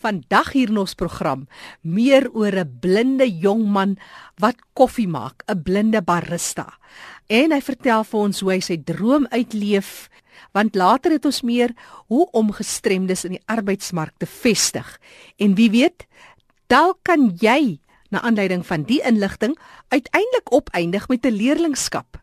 Vandag 0.00 0.54
hier 0.56 0.70
in 0.72 0.78
ons 0.80 0.94
program 0.96 1.42
meer 1.84 2.24
oor 2.32 2.56
'n 2.56 2.78
blinde 2.80 3.28
jong 3.28 3.68
man 3.68 3.98
wat 4.40 4.56
koffie 4.72 5.08
maak, 5.08 5.44
'n 5.46 5.62
blinde 5.62 6.00
barista. 6.02 6.78
En 7.28 7.52
hy 7.52 7.60
vertel 7.60 8.04
vir 8.04 8.20
ons 8.20 8.40
hoe 8.40 8.50
hy 8.50 8.60
sy 8.60 8.76
droom 8.76 9.26
uitleef, 9.30 10.08
want 10.52 10.74
later 10.74 11.12
het 11.12 11.24
ons 11.24 11.42
meer 11.42 11.74
hoe 12.08 12.26
om 12.32 12.52
gestremdes 12.52 13.24
in 13.24 13.32
die 13.32 13.44
arbeidsmark 13.46 14.14
te 14.18 14.26
vestig. 14.26 14.98
En 15.36 15.54
wie 15.54 15.70
weet, 15.70 16.06
dalk 16.66 16.98
kan 17.02 17.36
jy 17.40 17.78
na 18.10 18.20
aanleiding 18.20 18.66
van 18.66 18.82
die 18.82 19.02
inligting 19.04 19.58
uiteindelik 19.88 20.52
opeindig 20.52 21.08
met 21.08 21.26
'n 21.26 21.36
leerlingskap. 21.36 22.16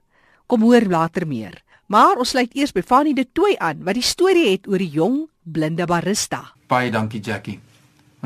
Kom 0.48 0.62
hoor 0.62 0.82
later 0.82 1.28
meer. 1.28 1.64
Maar 1.86 2.18
ons 2.18 2.30
sluit 2.30 2.56
eers 2.56 2.72
by 2.72 2.82
Fanny 2.82 3.14
de 3.14 3.28
Tooi 3.32 3.56
aan 3.58 3.84
wat 3.84 3.94
die 3.94 4.04
storie 4.04 4.52
het 4.52 4.68
oor 4.68 4.78
die 4.78 4.92
jong 4.92 5.30
blinde 5.44 5.86
barista. 5.86 6.54
Baie 6.68 6.92
dankie 6.92 7.22
Jackie. 7.22 7.67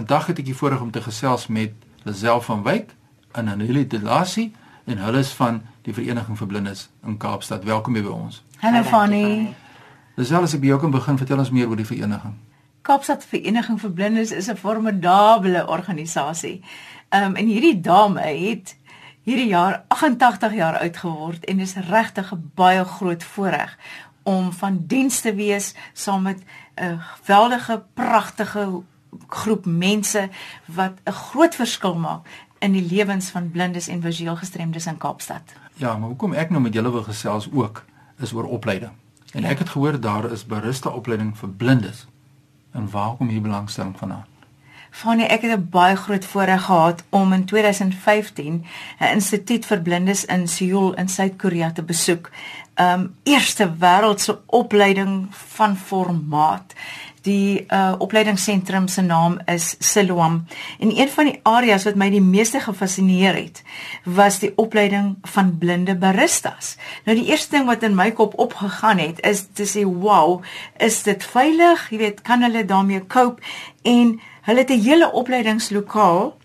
Vandag 0.01 0.31
het 0.31 0.39
ek 0.41 0.47
die 0.47 0.55
voorreg 0.57 0.79
om 0.81 0.89
te 0.91 1.01
gesels 1.05 1.43
met 1.47 1.73
Lazel 2.03 2.39
van 2.41 2.63
Wyk 2.65 2.95
en 3.37 3.51
Annelie 3.51 3.83
Delasie 3.87 4.47
en 4.89 4.97
hulle 4.97 5.21
is 5.21 5.29
van 5.37 5.59
die 5.85 5.93
Vereniging 5.93 6.39
vir 6.39 6.47
Blindes 6.49 6.87
in 7.05 7.19
Kaapstad. 7.21 7.67
Welkom 7.69 7.93
hier 7.93 8.07
by 8.07 8.15
ons. 8.15 8.39
Hallo 8.63 8.81
Fanny. 8.81 9.53
Lazel, 10.17 10.47
as 10.47 10.55
ek 10.57 10.63
by 10.63 10.71
jou 10.71 10.79
kan 10.81 10.95
begin, 10.95 11.21
vertel 11.21 11.43
ons 11.43 11.53
meer 11.53 11.69
oor 11.69 11.77
die 11.77 11.85
vereniging. 11.85 12.33
Kaapstad 12.81 13.27
Vereniging 13.29 13.77
vir 13.83 13.93
Blindes 13.93 14.33
is 14.33 14.49
'n 14.49 14.57
formidable 14.57 15.67
organisasie. 15.69 16.63
Ehm 17.13 17.23
um, 17.23 17.35
en 17.35 17.53
hierdie 17.53 17.77
dame 17.81 18.25
het 18.25 18.73
hierdie 19.21 19.53
jaar 19.53 19.83
88 19.87 20.53
jaar 20.53 20.79
oud 20.81 20.97
geword 20.97 21.45
en 21.45 21.59
is 21.59 21.75
regtig 21.75 22.33
'n 22.33 22.51
baie 22.55 22.83
groot 22.83 23.23
voorreg 23.23 23.77
om 24.23 24.51
van 24.53 24.81
diens 24.87 25.21
te 25.21 25.35
wees 25.35 25.75
saam 25.93 26.21
met 26.21 26.41
'n 26.75 26.97
geweldige 26.97 27.83
pragtige 27.93 28.81
groep 29.27 29.65
mense 29.65 30.29
wat 30.65 30.93
'n 31.05 31.11
groot 31.11 31.55
verskil 31.55 31.95
maak 31.95 32.27
in 32.59 32.71
die 32.71 32.85
lewens 32.85 33.29
van 33.29 33.51
blindes 33.51 33.87
en 33.87 34.01
visueel 34.01 34.35
gestremdes 34.35 34.85
in 34.85 34.97
Kaapstad. 34.97 35.53
Ja, 35.73 35.97
maar 35.97 36.09
hoekom 36.09 36.33
ek 36.33 36.49
nou 36.49 36.61
met 36.61 36.73
julle 36.73 36.91
wil 36.91 37.03
gesels 37.03 37.49
ook 37.51 37.85
is 38.19 38.33
oor 38.33 38.45
opleiding. 38.45 38.91
En 39.33 39.41
ja. 39.41 39.49
ek 39.49 39.59
het 39.59 39.69
gehoor 39.69 39.99
daar 39.99 40.31
is 40.31 40.45
barista 40.45 40.89
opleiding 40.89 41.37
vir 41.37 41.49
blindes. 41.49 42.07
En 42.71 42.89
waar 42.89 43.15
kom 43.15 43.27
hier 43.27 43.41
belangstelling 43.41 43.97
vandaan? 43.97 44.25
Fanny, 44.91 45.23
ek 45.23 45.41
het 45.41 45.59
'n 45.59 45.69
baie 45.69 45.95
groot 45.95 46.25
voorreg 46.25 46.65
gehad 46.65 47.03
om 47.09 47.33
in 47.33 47.45
2015 47.45 48.65
'n 48.99 49.13
instituut 49.13 49.65
vir 49.65 49.81
blindes 49.81 50.25
in 50.25 50.47
Seoul 50.47 50.93
in 50.93 51.07
Suid-Korea 51.07 51.71
te 51.71 51.83
besoek. 51.83 52.29
Um 52.81 53.15
eerste 53.23 53.69
wêreldse 53.79 54.39
opleiding 54.45 55.27
van 55.31 55.77
formaat. 55.77 56.73
Die 57.21 57.65
uh 57.69 57.93
opleidingsentrum 58.01 58.87
se 58.87 59.01
naam 59.01 59.39
is 59.45 59.75
Siloam 59.79 60.45
en 60.79 60.97
een 60.97 61.09
van 61.09 61.25
die 61.29 61.39
areas 61.43 61.83
wat 61.85 61.95
my 61.95 62.07
die 62.09 62.21
meeste 62.21 62.59
gefassineer 62.59 63.37
het 63.37 63.61
was 64.03 64.39
die 64.41 64.53
opleiding 64.55 65.17
van 65.35 65.57
blinde 65.57 65.95
baristas. 65.95 66.75
Nou 67.05 67.17
die 67.17 67.27
eerste 67.29 67.57
ding 67.57 67.69
wat 67.69 67.83
in 67.83 67.95
my 67.95 68.09
kop 68.17 68.33
opgegaan 68.39 68.97
het 68.97 69.21
is 69.21 69.45
te 69.53 69.67
sê, 69.69 69.85
"Wow, 69.85 70.41
is 70.77 71.03
dit 71.03 71.23
veilig? 71.23 71.89
Jy 71.89 71.97
weet, 71.97 72.21
kan 72.21 72.41
hulle 72.41 72.65
daarmee 72.65 73.07
cope?" 73.07 73.41
En 73.81 74.19
hulle 74.41 74.59
het 74.59 74.69
'n 74.69 74.81
hele 74.81 75.11
opleidingslokaal 75.11 76.40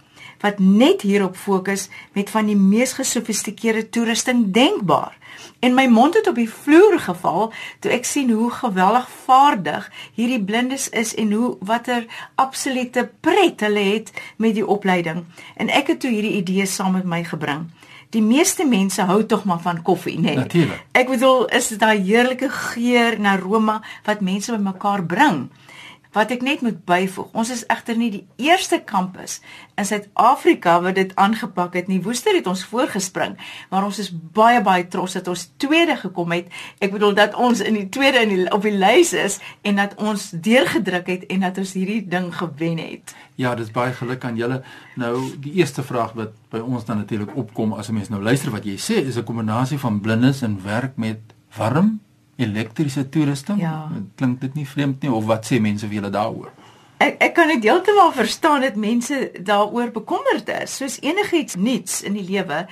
wat 0.47 0.63
net 0.63 1.03
hierop 1.03 1.37
fokus 1.37 1.89
met 2.15 2.31
van 2.31 2.47
die 2.47 2.59
mees 2.59 2.95
gesofistikeerde 2.97 3.89
toerusting 3.91 4.47
denkbaar. 4.55 5.17
En 5.61 5.75
my 5.75 5.87
mond 5.91 6.15
het 6.15 6.29
op 6.31 6.39
die 6.39 6.51
vloer 6.51 6.99
geval 7.01 7.53
toe 7.81 7.91
ek 7.97 8.07
sien 8.07 8.31
hoe 8.31 8.51
geweldig 8.53 9.09
vaardig 9.25 9.89
hierdie 10.15 10.43
blindes 10.45 10.89
is 10.89 11.15
en 11.19 11.33
hoe 11.33 11.57
watter 11.61 12.07
absolute 12.35 13.09
pret 13.21 13.65
hulle 13.67 13.85
het 13.91 14.13
met 14.37 14.55
die 14.55 14.67
opleiding. 14.67 15.25
En 15.57 15.73
ek 15.73 15.95
het 15.95 16.01
toe 16.05 16.13
hierdie 16.13 16.37
idee 16.39 16.67
saam 16.71 16.95
met 16.99 17.09
my 17.09 17.25
gebring. 17.25 17.67
Die 18.15 18.23
meeste 18.23 18.65
mense 18.69 19.03
hou 19.03 19.25
tog 19.27 19.45
maar 19.45 19.61
van 19.65 19.83
koffie, 19.83 20.17
né? 20.21 20.23
Nee. 20.23 20.37
Natuurlik. 20.45 20.83
Ek 20.95 21.11
bedoel, 21.11 21.49
is 21.59 21.73
dit 21.73 21.81
daai 21.83 21.99
heerlike 21.99 22.49
geur 22.49 23.19
en 23.19 23.27
aroma 23.33 23.81
wat 24.07 24.23
mense 24.23 24.53
bymekaar 24.55 25.03
bring? 25.05 25.49
Wat 26.13 26.31
ek 26.31 26.43
net 26.43 26.63
moet 26.65 26.79
byvoeg, 26.85 27.33
ons 27.37 27.51
is 27.51 27.65
egter 27.73 27.97
nie 27.97 28.11
die 28.11 28.23
eerste 28.37 28.79
kampus 28.85 29.41
in 29.77 29.85
Suid-Afrika 29.85 30.79
wat 30.85 30.97
dit 30.97 31.13
aangepak 31.21 31.75
het 31.77 31.91
nie. 31.91 32.01
Woester 32.03 32.37
het 32.37 32.47
ons 32.47 32.65
voorgespring, 32.65 33.37
maar 33.71 33.85
ons 33.85 33.99
is 34.03 34.13
baie 34.13 34.63
baie 34.65 34.87
trots 34.89 35.17
dat 35.19 35.29
ons 35.29 35.49
tweede 35.61 35.97
gekom 36.01 36.33
het. 36.33 36.49
Ek 36.79 36.95
bedoel 36.95 37.17
dat 37.19 37.35
ons 37.35 37.61
in 37.61 37.77
die 37.77 37.89
tweede 37.93 38.23
in 38.25 38.33
die 38.33 38.47
op 38.53 38.65
die 38.65 38.75
lys 38.77 39.13
is 39.13 39.39
en 39.67 39.83
dat 39.83 39.97
ons 40.01 40.31
deurgedruk 40.31 41.11
het 41.13 41.27
en 41.33 41.45
dat 41.47 41.59
ons 41.59 41.75
hierdie 41.77 42.03
ding 42.09 42.31
gewen 42.35 42.81
het. 42.81 43.15
Ja, 43.37 43.55
dis 43.55 43.71
baie 43.71 43.93
geluk 43.93 44.25
aan 44.25 44.37
julle. 44.37 44.63
Nou, 44.97 45.19
die 45.43 45.59
eerste 45.61 45.85
vraag 45.85 46.17
wat 46.17 46.33
by 46.53 46.63
ons 46.65 46.87
dan 46.89 47.03
natuurlik 47.03 47.37
opkom 47.37 47.77
as 47.77 47.89
'n 47.89 47.95
mens 47.95 48.09
nou 48.09 48.23
luister 48.23 48.51
wat 48.51 48.65
jy 48.65 48.77
sê, 48.77 49.05
is 49.05 49.17
'n 49.17 49.25
kombinasie 49.25 49.79
van 49.79 50.01
blindes 50.01 50.43
en 50.43 50.63
werk 50.63 50.97
met 50.97 51.21
warm 51.57 52.01
elektriese 52.37 53.09
toerusting. 53.09 53.61
Ja. 53.61 53.89
Klink 54.15 54.41
dit 54.41 54.55
nie 54.55 54.69
vreemd 54.69 55.03
nie 55.03 55.13
of 55.13 55.25
wat 55.25 55.47
sê 55.49 55.61
mense 55.61 55.87
vir 55.87 56.01
julle 56.01 56.11
daaroor? 56.11 56.53
Ek 56.97 57.19
ek 57.21 57.35
kan 57.37 57.51
dit 57.53 57.65
heeltemal 57.69 58.13
verstaan 58.17 58.63
dat 58.65 58.77
mense 58.81 59.31
daaroor 59.45 59.91
bekommerd 59.93 60.49
is. 60.49 60.77
Soos 60.81 60.97
enigiets 61.05 61.59
nuuts 61.61 62.01
in 62.03 62.17
die 62.17 62.25
lewe, 62.25 62.63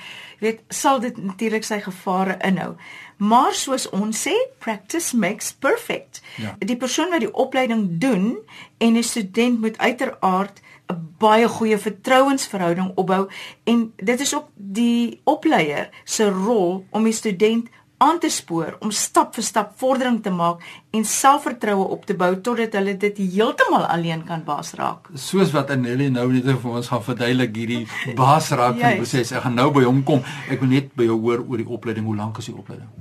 weet, 0.41 0.63
sal 0.73 0.99
dit 0.99 1.17
natuurlik 1.21 1.65
sy 1.65 1.77
gevare 1.85 2.39
inhou. 2.45 2.73
Maar 3.21 3.53
soos 3.53 3.85
ons 3.93 4.25
sê, 4.25 4.33
practice 4.59 5.17
makes 5.17 5.53
perfect. 5.53 6.23
Ja. 6.41 6.55
Die 6.57 6.77
persoon 6.77 7.13
wat 7.13 7.21
die 7.21 7.33
opleiding 7.33 7.85
doen 8.01 8.37
en 8.77 8.97
'n 8.97 9.03
student 9.03 9.61
moet 9.61 9.77
uiteraard 9.77 10.61
'n 10.89 11.15
baie 11.17 11.47
goeie 11.47 11.77
vertrouensverhouding 11.77 12.91
opbou 12.95 13.29
en 13.63 13.93
dit 13.95 14.19
is 14.19 14.35
ook 14.35 14.49
die 14.55 15.21
opleier 15.23 15.89
se 16.03 16.29
rol 16.29 16.85
om 16.89 17.03
die 17.03 17.13
student 17.13 17.69
aan 17.97 18.19
te 18.19 18.29
spoor 18.29 18.75
om 18.83 18.91
stap 18.91 19.35
vir 19.35 19.43
stap 19.43 19.71
vordering 19.79 20.19
te 20.23 20.31
maak 20.33 20.63
en 20.95 21.05
selfvertroue 21.07 21.87
op 21.95 22.05
te 22.05 22.15
bou 22.19 22.31
totdat 22.43 22.75
hulle 22.75 22.97
dit 22.99 23.21
heeltemal 23.23 23.87
alleen 23.87 24.25
kan 24.27 24.43
baas 24.43 24.73
raak. 24.79 25.07
Soos 25.15 25.53
wat 25.55 25.71
Anneli 25.71 26.09
nou 26.11 26.27
net 26.33 26.49
vir 26.49 26.75
ons 26.81 26.91
gaan 26.91 27.03
verduidelik 27.05 27.55
hierdie 27.55 28.15
baas 28.19 28.51
raak 28.51 28.75
van 28.79 28.89
die 28.89 29.01
proses. 29.03 29.31
Ek 29.31 29.45
gaan 29.47 29.55
nou 29.55 29.71
by 29.75 29.85
hom 29.87 30.03
kom. 30.07 30.23
Ek 30.51 30.59
wil 30.63 30.73
net 30.75 30.91
by 30.95 31.07
jou 31.07 31.19
hoor 31.23 31.45
oor 31.45 31.63
die 31.63 31.71
opleiding. 31.77 32.07
Hoe 32.09 32.17
lank 32.19 32.43
is 32.43 32.51
die 32.51 32.57
opleiding? 32.57 32.91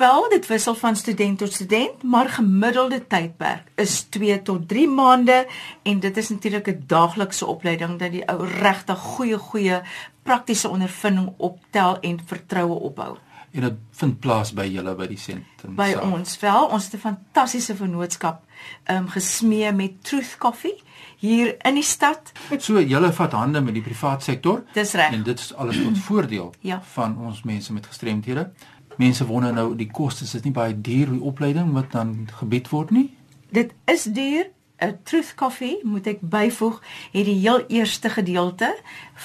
Wel, 0.00 0.28
dit 0.32 0.46
wissel 0.48 0.74
van 0.74 0.96
student 0.96 1.38
tot 1.38 1.52
student, 1.52 2.02
maar 2.02 2.30
gemiddelde 2.32 3.02
tydperk 3.06 3.66
is 3.76 3.98
2 4.14 4.38
tot 4.42 4.64
3 4.68 4.86
maande 4.88 5.42
en 5.82 6.00
dit 6.00 6.16
is 6.16 6.28
natuurlik 6.28 6.68
'n 6.68 6.84
daaglikse 6.86 7.46
opleiding 7.46 7.98
dat 7.98 8.10
die 8.10 8.24
ou 8.28 8.46
regtig 8.46 8.98
goeie 8.98 9.38
goeie 9.38 9.82
praktiese 10.22 10.68
ondervinding 10.68 11.34
optel 11.36 12.00
en 12.00 12.20
vertroue 12.26 12.78
opbou 12.80 13.18
en 13.52 13.60
dit 13.60 13.74
vind 14.00 14.20
plaas 14.20 14.52
by 14.56 14.64
julle 14.66 14.94
by 14.96 15.06
die 15.10 15.18
sentrum. 15.20 15.74
By 15.76 15.90
self. 15.92 16.12
ons 16.16 16.38
wel, 16.40 16.66
ons 16.66 16.84
het 16.84 16.94
'n 16.94 16.98
fantastiese 16.98 17.76
vennootskap 17.76 18.42
ehm 18.84 18.96
um, 18.96 19.08
gesmee 19.08 19.72
met 19.72 20.04
Truth 20.04 20.36
Coffee 20.38 20.82
hier 21.18 21.54
in 21.66 21.74
die 21.74 21.86
stad. 21.86 22.32
So 22.58 22.80
julle 22.80 23.12
vat 23.12 23.32
hande 23.32 23.60
met 23.60 23.74
die 23.74 23.82
privaat 23.82 24.22
sektor. 24.22 24.64
Dis 24.72 24.92
reg. 24.92 25.12
En 25.12 25.22
dit 25.22 25.38
is 25.38 25.54
alles 25.54 25.76
tot 25.76 25.98
voordeel 26.08 26.54
ja. 26.60 26.82
van 26.82 27.18
ons 27.18 27.42
mense 27.42 27.72
met 27.72 27.86
gestremthede. 27.86 28.50
Mense 28.96 29.26
wonder 29.26 29.52
nou 29.52 29.76
die 29.76 29.90
kostes 29.90 30.34
is 30.34 30.42
nie 30.42 30.52
baie 30.52 30.80
duur 30.80 31.10
die 31.10 31.22
opleiding 31.22 31.72
wat 31.72 31.92
dan 31.92 32.28
gebied 32.32 32.68
word 32.68 32.90
nie. 32.90 33.16
Dit 33.50 33.74
is 33.84 34.04
duur 34.04 34.48
'n 34.82 34.98
Truth 35.02 35.34
Coffee, 35.34 35.78
moet 35.82 36.06
ek 36.06 36.20
byvoeg, 36.20 36.82
het 37.12 37.24
die 37.24 37.38
heel 37.38 37.64
eerste 37.66 38.08
gedeelte 38.10 38.74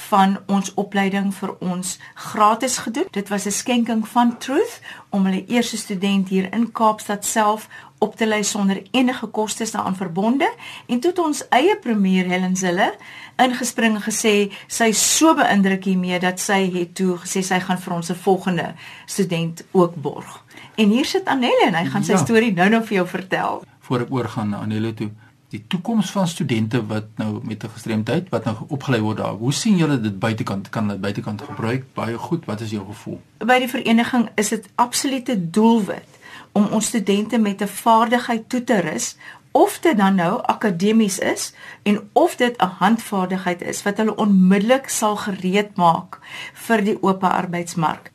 van 0.09 0.37
ons 0.45 0.73
opleiding 0.73 1.33
vir 1.35 1.55
ons 1.59 1.99
gratis 2.13 2.77
gedoen. 2.77 3.07
Dit 3.11 3.29
was 3.29 3.45
'n 3.45 3.51
skenking 3.51 4.07
van 4.07 4.37
Truth 4.37 4.81
om 5.09 5.25
hulle 5.25 5.45
eerste 5.45 5.77
student 5.77 6.29
hier 6.29 6.53
in 6.53 6.71
Kaapstad 6.71 7.25
self 7.25 7.67
op 7.97 8.15
te 8.15 8.27
lei 8.27 8.43
sonder 8.43 8.81
enige 8.91 9.27
kostes 9.27 9.71
daaraan 9.71 9.95
verbonde 9.95 10.53
en 10.85 10.99
toe 10.99 11.09
het 11.09 11.19
ons 11.19 11.47
eie 11.49 11.77
premier 11.81 12.25
Helen 12.25 12.55
Zille 12.55 12.93
ingespring 13.41 13.97
gesê 14.03 14.51
sy 14.67 14.91
so 14.91 15.33
beïndruk 15.37 15.83
hiermee 15.83 16.19
dat 16.19 16.39
sy 16.39 16.59
het 16.73 16.95
toe 16.95 17.17
gesê 17.23 17.41
sy 17.41 17.59
gaan 17.59 17.81
vir 17.81 17.93
ons 17.93 18.09
'n 18.11 18.15
volgende 18.15 18.73
student 19.05 19.65
ook 19.71 19.95
borg. 19.95 20.43
En 20.75 20.89
hier 20.89 21.05
sit 21.05 21.25
Anelle 21.25 21.65
en 21.65 21.73
hy 21.73 21.85
gaan 21.85 22.03
sy 22.03 22.11
ja. 22.11 22.17
storie 22.17 22.53
nou-nou 22.53 22.83
vir 22.83 22.95
jou 22.95 23.07
vertel. 23.07 23.63
Voor 23.79 23.99
ek 23.99 24.11
oorgaan 24.11 24.49
na 24.49 24.57
Anelle 24.57 24.93
toe 24.93 25.09
die 25.49 25.63
toekoms 25.67 26.11
van 26.11 26.27
studente 26.27 26.85
wat 26.85 27.05
nou 27.15 27.39
met 27.43 27.63
'n 27.63 27.69
gestremdheid 27.69 28.29
wat 28.29 28.43
nou 28.43 28.55
opgelei 28.67 29.01
word 29.01 29.17
daar. 29.17 29.33
Hoe 29.33 29.53
sien 29.53 29.77
julle 29.77 30.01
dit 30.01 30.19
buitekant? 30.19 30.69
Kan 30.69 30.87
hulle 30.87 30.99
buitekant 30.99 31.41
gebruik? 31.41 31.83
Baie 31.93 32.17
goed. 32.17 32.45
Wat 32.45 32.61
is 32.61 32.71
jou 32.71 32.85
gevoel? 32.85 33.21
By 33.37 33.59
die 33.59 33.69
vereniging 33.69 34.29
is 34.35 34.49
dit 34.49 34.69
absolute 34.75 35.49
doelwit 35.49 36.07
om 36.51 36.65
ons 36.65 36.85
studente 36.85 37.37
met 37.37 37.61
'n 37.61 37.67
vaardigheid 37.67 38.49
toe 38.49 38.63
te 38.63 38.79
rus 38.79 39.15
of 39.51 39.79
dit 39.79 39.97
dan 39.97 40.15
nou 40.15 40.41
akademies 40.43 41.19
is 41.19 41.53
en 41.83 42.09
of 42.13 42.35
dit 42.35 42.57
'n 42.57 42.65
handvaardigheid 42.65 43.61
is 43.61 43.83
wat 43.83 43.97
hulle 43.97 44.15
onmiddellik 44.15 44.89
sal 44.89 45.15
gereed 45.15 45.75
maak 45.75 46.19
vir 46.53 46.83
die 46.83 47.03
oop 47.03 47.23
arbeidsmark 47.23 48.11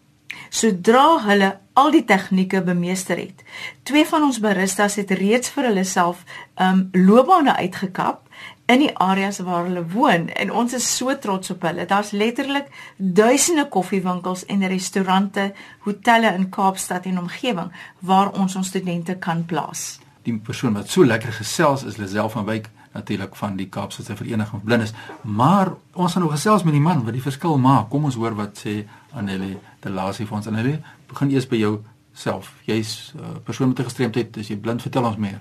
sodra 0.49 1.07
hulle 1.25 1.59
al 1.73 1.91
die 1.91 2.05
tegnieke 2.05 2.63
bemeester 2.63 3.17
het. 3.17 3.45
Twee 3.83 4.07
van 4.07 4.23
ons 4.23 4.41
baristas 4.41 4.99
het 5.01 5.11
reeds 5.11 5.53
vir 5.55 5.71
hulle 5.71 5.85
self 5.85 6.25
um 6.61 6.89
loopbane 6.93 7.57
uitgekap 7.57 8.29
in 8.73 8.85
die 8.85 8.93
areas 9.01 9.41
waar 9.45 9.65
hulle 9.67 9.85
woon 9.95 10.29
en 10.29 10.53
ons 10.53 10.75
is 10.77 10.87
so 10.97 11.15
trots 11.19 11.51
op 11.51 11.65
hulle. 11.69 11.87
Daar's 11.87 12.13
letterlik 12.13 12.69
duisende 12.97 13.69
koffiewinkels 13.69 14.45
en 14.47 14.67
restaurante, 14.69 15.53
hotelle 15.87 16.35
in 16.35 16.49
Kaapstad 16.49 17.09
en 17.11 17.19
omgewing 17.25 17.73
waar 17.99 18.33
ons 18.33 18.57
ons 18.57 18.69
studente 18.69 19.17
kan 19.19 19.45
plaas. 19.45 19.99
Die 20.23 20.37
persoon 20.39 20.77
wat 20.79 20.89
so 20.89 21.05
lekker 21.05 21.33
gesels 21.33 21.85
is 21.85 21.99
Lisel 21.99 22.31
van 22.31 22.47
Wyk 22.47 22.71
natuurlik 22.93 23.37
van 23.37 23.57
die 23.57 23.69
Kaapstadse 23.69 24.17
Vereniging 24.17 24.49
van 24.49 24.61
Blindes, 24.65 24.93
maar 25.23 25.73
ons 25.93 26.13
gaan 26.13 26.23
nou 26.23 26.33
gesels 26.33 26.63
met 26.63 26.77
die 26.77 26.83
man 26.83 27.05
wat 27.05 27.17
die 27.17 27.25
verskil 27.25 27.59
maak. 27.59 27.89
Kom 27.91 28.05
ons 28.05 28.19
hoor 28.21 28.37
wat 28.37 28.61
sê 28.67 28.83
Annelie 29.17 29.57
de 29.81 29.91
Lasie 29.91 30.27
vir 30.27 30.37
ons. 30.37 30.49
Annelie, 30.49 30.79
begin 31.13 31.31
eers 31.31 31.49
by 31.49 31.61
jou 31.61 31.75
self. 32.13 32.53
Jy's 32.67 33.13
'n 33.15 33.21
uh, 33.21 33.39
persoon 33.45 33.69
met 33.69 33.79
'n 33.79 33.85
gestremdheid, 33.85 34.37
as 34.37 34.49
jy 34.49 34.57
blind 34.57 34.83
vertel 34.83 35.05
ons 35.05 35.17
meer. 35.17 35.41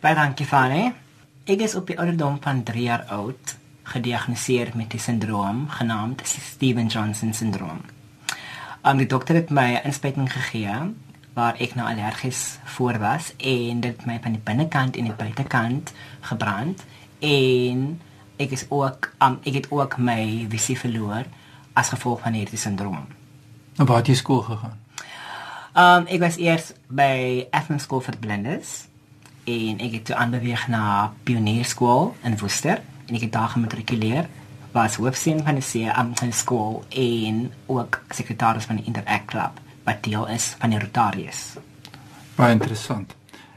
Baie 0.00 0.14
dankie 0.14 0.46
Fanny. 0.46 0.92
Ek 1.44 1.60
is 1.60 1.74
op 1.74 1.86
die 1.86 1.98
ouderdom 1.98 2.38
van 2.42 2.62
3 2.62 2.82
jaar 2.82 3.04
oud 3.10 3.56
gediagnoseer 3.82 4.70
met 4.74 4.90
die 4.90 5.00
sindroom 5.00 5.68
genaamd 5.68 6.22
Steven 6.26 6.86
Johnson 6.86 7.32
syndroom. 7.34 7.80
Um, 8.82 8.98
die 8.98 9.06
dokter 9.06 9.34
het 9.34 9.50
my 9.50 9.74
'n 9.74 9.84
inspuiting 9.84 10.32
gegee 10.32 10.94
waar 11.34 11.54
ek 11.58 11.74
nou 11.74 11.86
allergies 11.88 12.58
voor 12.64 12.98
was 12.98 13.32
en 13.36 13.80
dit 13.80 14.06
my 14.06 14.18
van 14.22 14.32
die 14.32 14.40
binnekant 14.44 14.96
en 14.96 15.04
die 15.04 15.12
buitekant 15.16 15.92
gebrand 16.20 16.84
en 17.18 18.00
ek 18.36 18.50
is 18.50 18.66
ook 18.68 19.12
um, 19.22 19.38
ek 19.42 19.54
het 19.54 19.70
ook 19.70 19.98
my 19.98 20.46
visie 20.48 20.78
verloor 20.78 21.24
as 21.72 21.88
gevolg 21.88 22.20
van 22.20 22.32
hierdie 22.32 22.58
sindroom. 22.58 23.06
En 23.76 23.86
waar 23.86 23.96
het 23.96 24.06
jy 24.06 24.14
skool 24.14 24.42
gegaan? 24.42 24.81
Um 25.74 26.04
ek 26.12 26.20
was 26.20 26.36
eers 26.36 26.72
by 26.92 27.46
Athens 27.56 27.86
School 27.86 28.02
vir 28.04 28.16
Blindes 28.20 28.72
en 29.48 29.80
ek 29.80 29.94
het 29.96 30.04
toe 30.10 30.16
aanbeweeg 30.20 30.66
na 30.68 31.12
Pionierskool 31.24 32.12
in 32.28 32.36
Woester 32.42 32.82
en 33.08 33.16
ek 33.16 33.24
het 33.26 33.32
daar 33.32 33.48
gematrikuleer 33.54 34.28
was 34.74 34.98
hoofseun 35.00 35.40
van 35.44 35.56
die 35.58 35.64
see 35.64 35.88
am 35.88 36.12
van 36.16 36.28
die 36.30 36.36
skool 36.36 36.82
en 36.90 37.46
ook 37.72 38.02
sekretaris 38.12 38.68
van 38.68 38.80
die 38.80 38.86
Interact 38.88 39.30
Club 39.32 39.58
wat 39.88 40.02
deel 40.04 40.28
is 40.30 40.52
van 40.60 40.70
die 40.70 40.78
Rotarius. 40.78 41.40
Baie 42.36 42.52
interessant. 42.54 43.16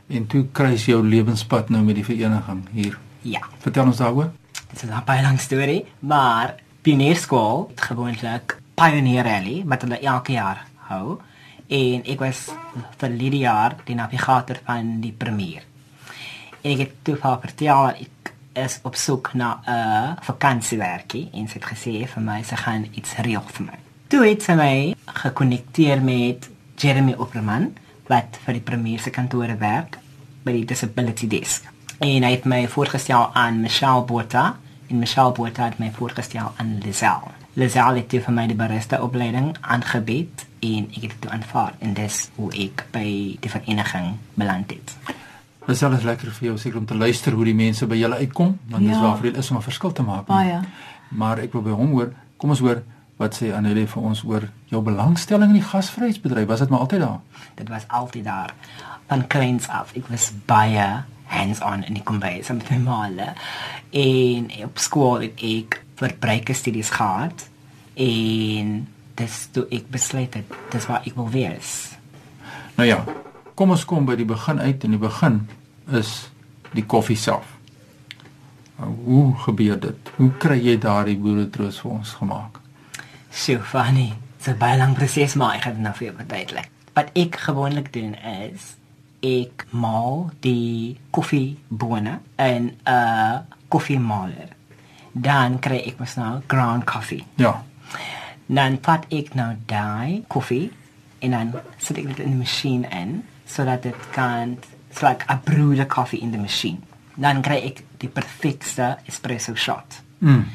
En 0.09 0.25
toe 0.27 0.45
kry 0.55 0.71
jy 0.73 0.95
jou 0.95 1.03
lewenspad 1.05 1.69
nou 1.69 1.83
met 1.85 1.95
die 1.99 2.05
vereniging 2.07 2.63
hier. 2.73 2.97
Ja, 3.21 3.41
Vertel 3.59 3.85
ons 3.91 3.97
daaroor. 4.01 4.31
dit 4.71 4.83
is 4.83 4.89
'n 4.89 5.03
baie 5.05 5.21
lang 5.21 5.39
storie, 5.39 5.85
maar 5.99 6.55
Pionierskool 6.81 7.67
het 7.69 7.81
gewoonlik 7.81 8.57
Pioneer 8.75 9.23
Rally 9.23 9.63
wat 9.65 9.81
hulle 9.81 9.99
elke 9.99 10.31
jaar 10.31 10.65
hou 10.89 11.19
en 11.67 12.03
ek 12.05 12.19
was 12.19 12.49
vir 12.99 13.15
die 13.17 13.31
jaar 13.41 13.75
die 13.85 13.95
navigator 13.95 14.59
van 14.65 14.99
die 15.01 15.13
premier. 15.13 15.63
En 16.61 16.71
ek 16.71 16.83
het 16.83 16.93
toe 17.03 17.15
vir 17.21 17.39
vertel 17.41 17.89
ek 18.05 18.33
is 18.55 18.79
op 18.87 18.95
soek 18.95 19.33
na 19.33 19.59
'n 19.67 20.17
vakansiewerkie 20.21 21.29
en 21.33 21.47
sy 21.47 21.59
het 21.59 21.65
gesê 21.65 22.07
vir 22.07 22.23
my 22.23 22.41
sy 22.43 22.55
gaan 22.55 22.87
iets 22.93 23.15
reël 23.17 23.43
vir 23.47 23.65
my. 23.65 23.77
Toe 24.07 24.23
het 24.25 24.43
sy 24.43 24.55
my 24.55 24.95
gekonnekteer 25.05 26.01
met 26.01 26.49
Jeremy 26.77 27.13
Opperman 27.17 27.73
wat 28.07 28.37
vir 28.45 28.53
die 28.53 28.61
premier 28.61 28.99
se 28.99 29.09
kantore 29.09 29.57
werk 29.57 29.97
by 30.43 30.51
die 30.51 30.65
disability 30.65 31.27
desk. 31.27 31.63
En 31.99 32.23
hy 32.23 32.31
het 32.31 32.45
my 32.45 32.67
voorgestel 32.67 33.29
aan 33.33 33.61
Michelle 33.61 34.03
Botha 34.03 34.57
en 34.87 34.99
Michelle 34.99 35.31
Botha 35.31 35.65
het 35.65 35.79
my 35.79 35.91
voorgestel 35.91 36.51
aan 36.57 36.77
Lizelle. 36.83 37.33
Lizelle 37.53 38.03
het 38.03 38.11
vir 38.25 38.33
my 38.33 38.47
die 38.47 38.55
barista 38.55 39.01
opleiding 39.01 39.55
aangebied 39.61 40.45
en 40.65 40.87
ek 40.89 41.01
het 41.01 41.11
dit 41.11 41.21
toe 41.21 41.31
aanvaar 41.31 41.73
en 41.79 41.93
dis 41.93 42.29
hoe 42.35 42.49
ek 42.65 42.85
by 42.91 43.05
die 43.41 43.49
vereniging 43.51 44.15
beland 44.33 44.71
het. 44.71 44.95
Dit 45.65 45.75
is 45.75 45.83
alles 45.83 46.03
lekker 46.05 46.31
vir 46.31 46.47
jou 46.47 46.57
seker 46.61 46.77
om 46.77 46.85
te 46.85 46.95
luister 46.95 47.33
hoe 47.33 47.45
die 47.45 47.55
mense 47.57 47.87
by 47.89 47.95
julle 47.97 48.15
uitkom, 48.21 48.57
want 48.69 48.83
dis 48.85 48.95
Ja. 48.95 49.01
waarvoor 49.01 49.23
dit 49.31 49.37
is 49.37 49.51
om 49.51 49.57
'n 49.57 49.61
verskil 49.61 49.91
te 49.91 50.03
maak. 50.03 50.25
Baie. 50.25 50.59
Maar 51.09 51.37
ek 51.39 51.51
wil 51.53 51.61
by 51.61 51.69
hom 51.71 51.91
hoor. 51.91 52.13
Kom 52.37 52.49
ons 52.49 52.59
hoor 52.59 52.83
wat 53.17 53.35
sê 53.41 53.53
Annelie 53.55 53.87
vir 53.87 54.03
ons 54.03 54.23
oor 54.23 54.49
jou 54.65 54.81
belangstelling 54.81 55.47
in 55.49 55.53
die 55.59 55.67
gasvryheidsbedryf. 55.71 56.47
Was 56.47 56.59
dit 56.59 56.69
maar 56.69 56.79
altyd 56.79 56.99
daar? 56.99 57.19
Dit 57.55 57.69
was 57.69 57.85
altyd 57.87 58.23
daar 58.23 58.53
van 59.07 59.27
kleins 59.27 59.67
af. 59.67 59.93
Ek 59.95 60.07
was 60.09 60.31
baie 60.45 61.03
hands-on 61.25 61.83
in 61.83 61.93
die 61.93 62.03
kombuis 62.03 62.47
met 62.49 62.69
my 62.69 62.77
maale. 62.77 63.33
En 63.91 64.51
op 64.63 64.77
skool 64.77 65.19
het 65.21 65.41
ek 65.41 65.83
verbruikerstudies 65.95 66.89
gehad 66.89 67.49
en 67.95 68.87
dis 69.15 69.47
toe 69.51 69.65
ek 69.71 69.89
besluit 69.91 70.33
het 70.33 70.45
dis 70.71 70.85
waar 70.89 71.01
ek 71.05 71.15
wil 71.15 71.29
wees. 71.29 71.91
Nou 72.75 72.87
ja, 72.87 73.03
kom 73.55 73.71
ons 73.71 73.85
kom 73.85 74.05
by 74.05 74.15
die 74.19 74.27
begin 74.27 74.59
uit 74.59 74.83
en 74.83 74.91
die 74.91 74.99
begin 75.01 75.47
is 75.91 76.29
die 76.75 76.83
koffie 76.85 77.17
self. 77.17 77.53
Nou, 78.79 78.91
Hoe 79.05 79.35
gebeur 79.45 79.79
dit? 79.79 80.11
Hoe 80.17 80.31
kry 80.39 80.57
jy 80.59 80.77
daardie 80.77 81.17
boeretroos 81.17 81.79
vir 81.79 81.91
ons 81.91 82.15
gemaak? 82.19 82.59
So 83.31 83.59
funny. 83.59 84.13
Dis 84.37 84.47
'n 84.53 84.57
baie 84.59 84.77
lang 84.77 84.95
proses 84.95 85.35
maar 85.35 85.55
ek 85.55 85.63
dit 85.63 85.77
nou 85.77 85.93
vir 85.93 86.07
jou 86.07 86.15
verduidelik. 86.17 86.69
Wat 86.93 87.09
ek 87.15 87.35
gewoonlik 87.35 87.93
doen 87.93 88.15
is 88.15 88.75
ek 89.23 89.65
maal 89.71 90.31
die 90.41 90.97
koffiebone 91.11 92.19
in 92.37 92.75
'n 92.85 93.45
koffiemaler. 93.69 94.49
Dan 95.11 95.59
kry 95.59 95.77
ek 95.87 95.99
mos 95.99 96.15
nou 96.15 96.41
ground 96.47 96.83
coffee. 96.83 97.23
Ja. 97.35 97.63
Dan 98.45 98.77
pat 98.83 99.07
ek 99.13 99.33
nou 99.37 99.53
daai 99.69 100.23
koffie 100.27 100.69
en 101.25 101.33
dan 101.33 101.53
sit 101.81 101.97
ek 101.97 102.11
dit 102.13 102.25
in 102.25 102.35
die 102.35 102.41
masjien 102.43 102.85
in 102.93 103.23
sodat 103.49 103.85
dit 103.85 104.09
kan 104.13 104.57
it's 104.95 105.03
like 105.03 105.25
a 105.27 105.35
brew 105.35 105.75
the 105.75 105.85
coffee 105.85 106.21
in 106.21 106.31
the 106.31 106.37
machine. 106.37 106.81
Dan 107.19 107.41
kry 107.43 107.57
ek 107.67 107.81
die 107.99 108.07
perfekte 108.07 108.95
espresso 109.07 109.55
shot. 109.55 109.99
Mm. 110.23 110.45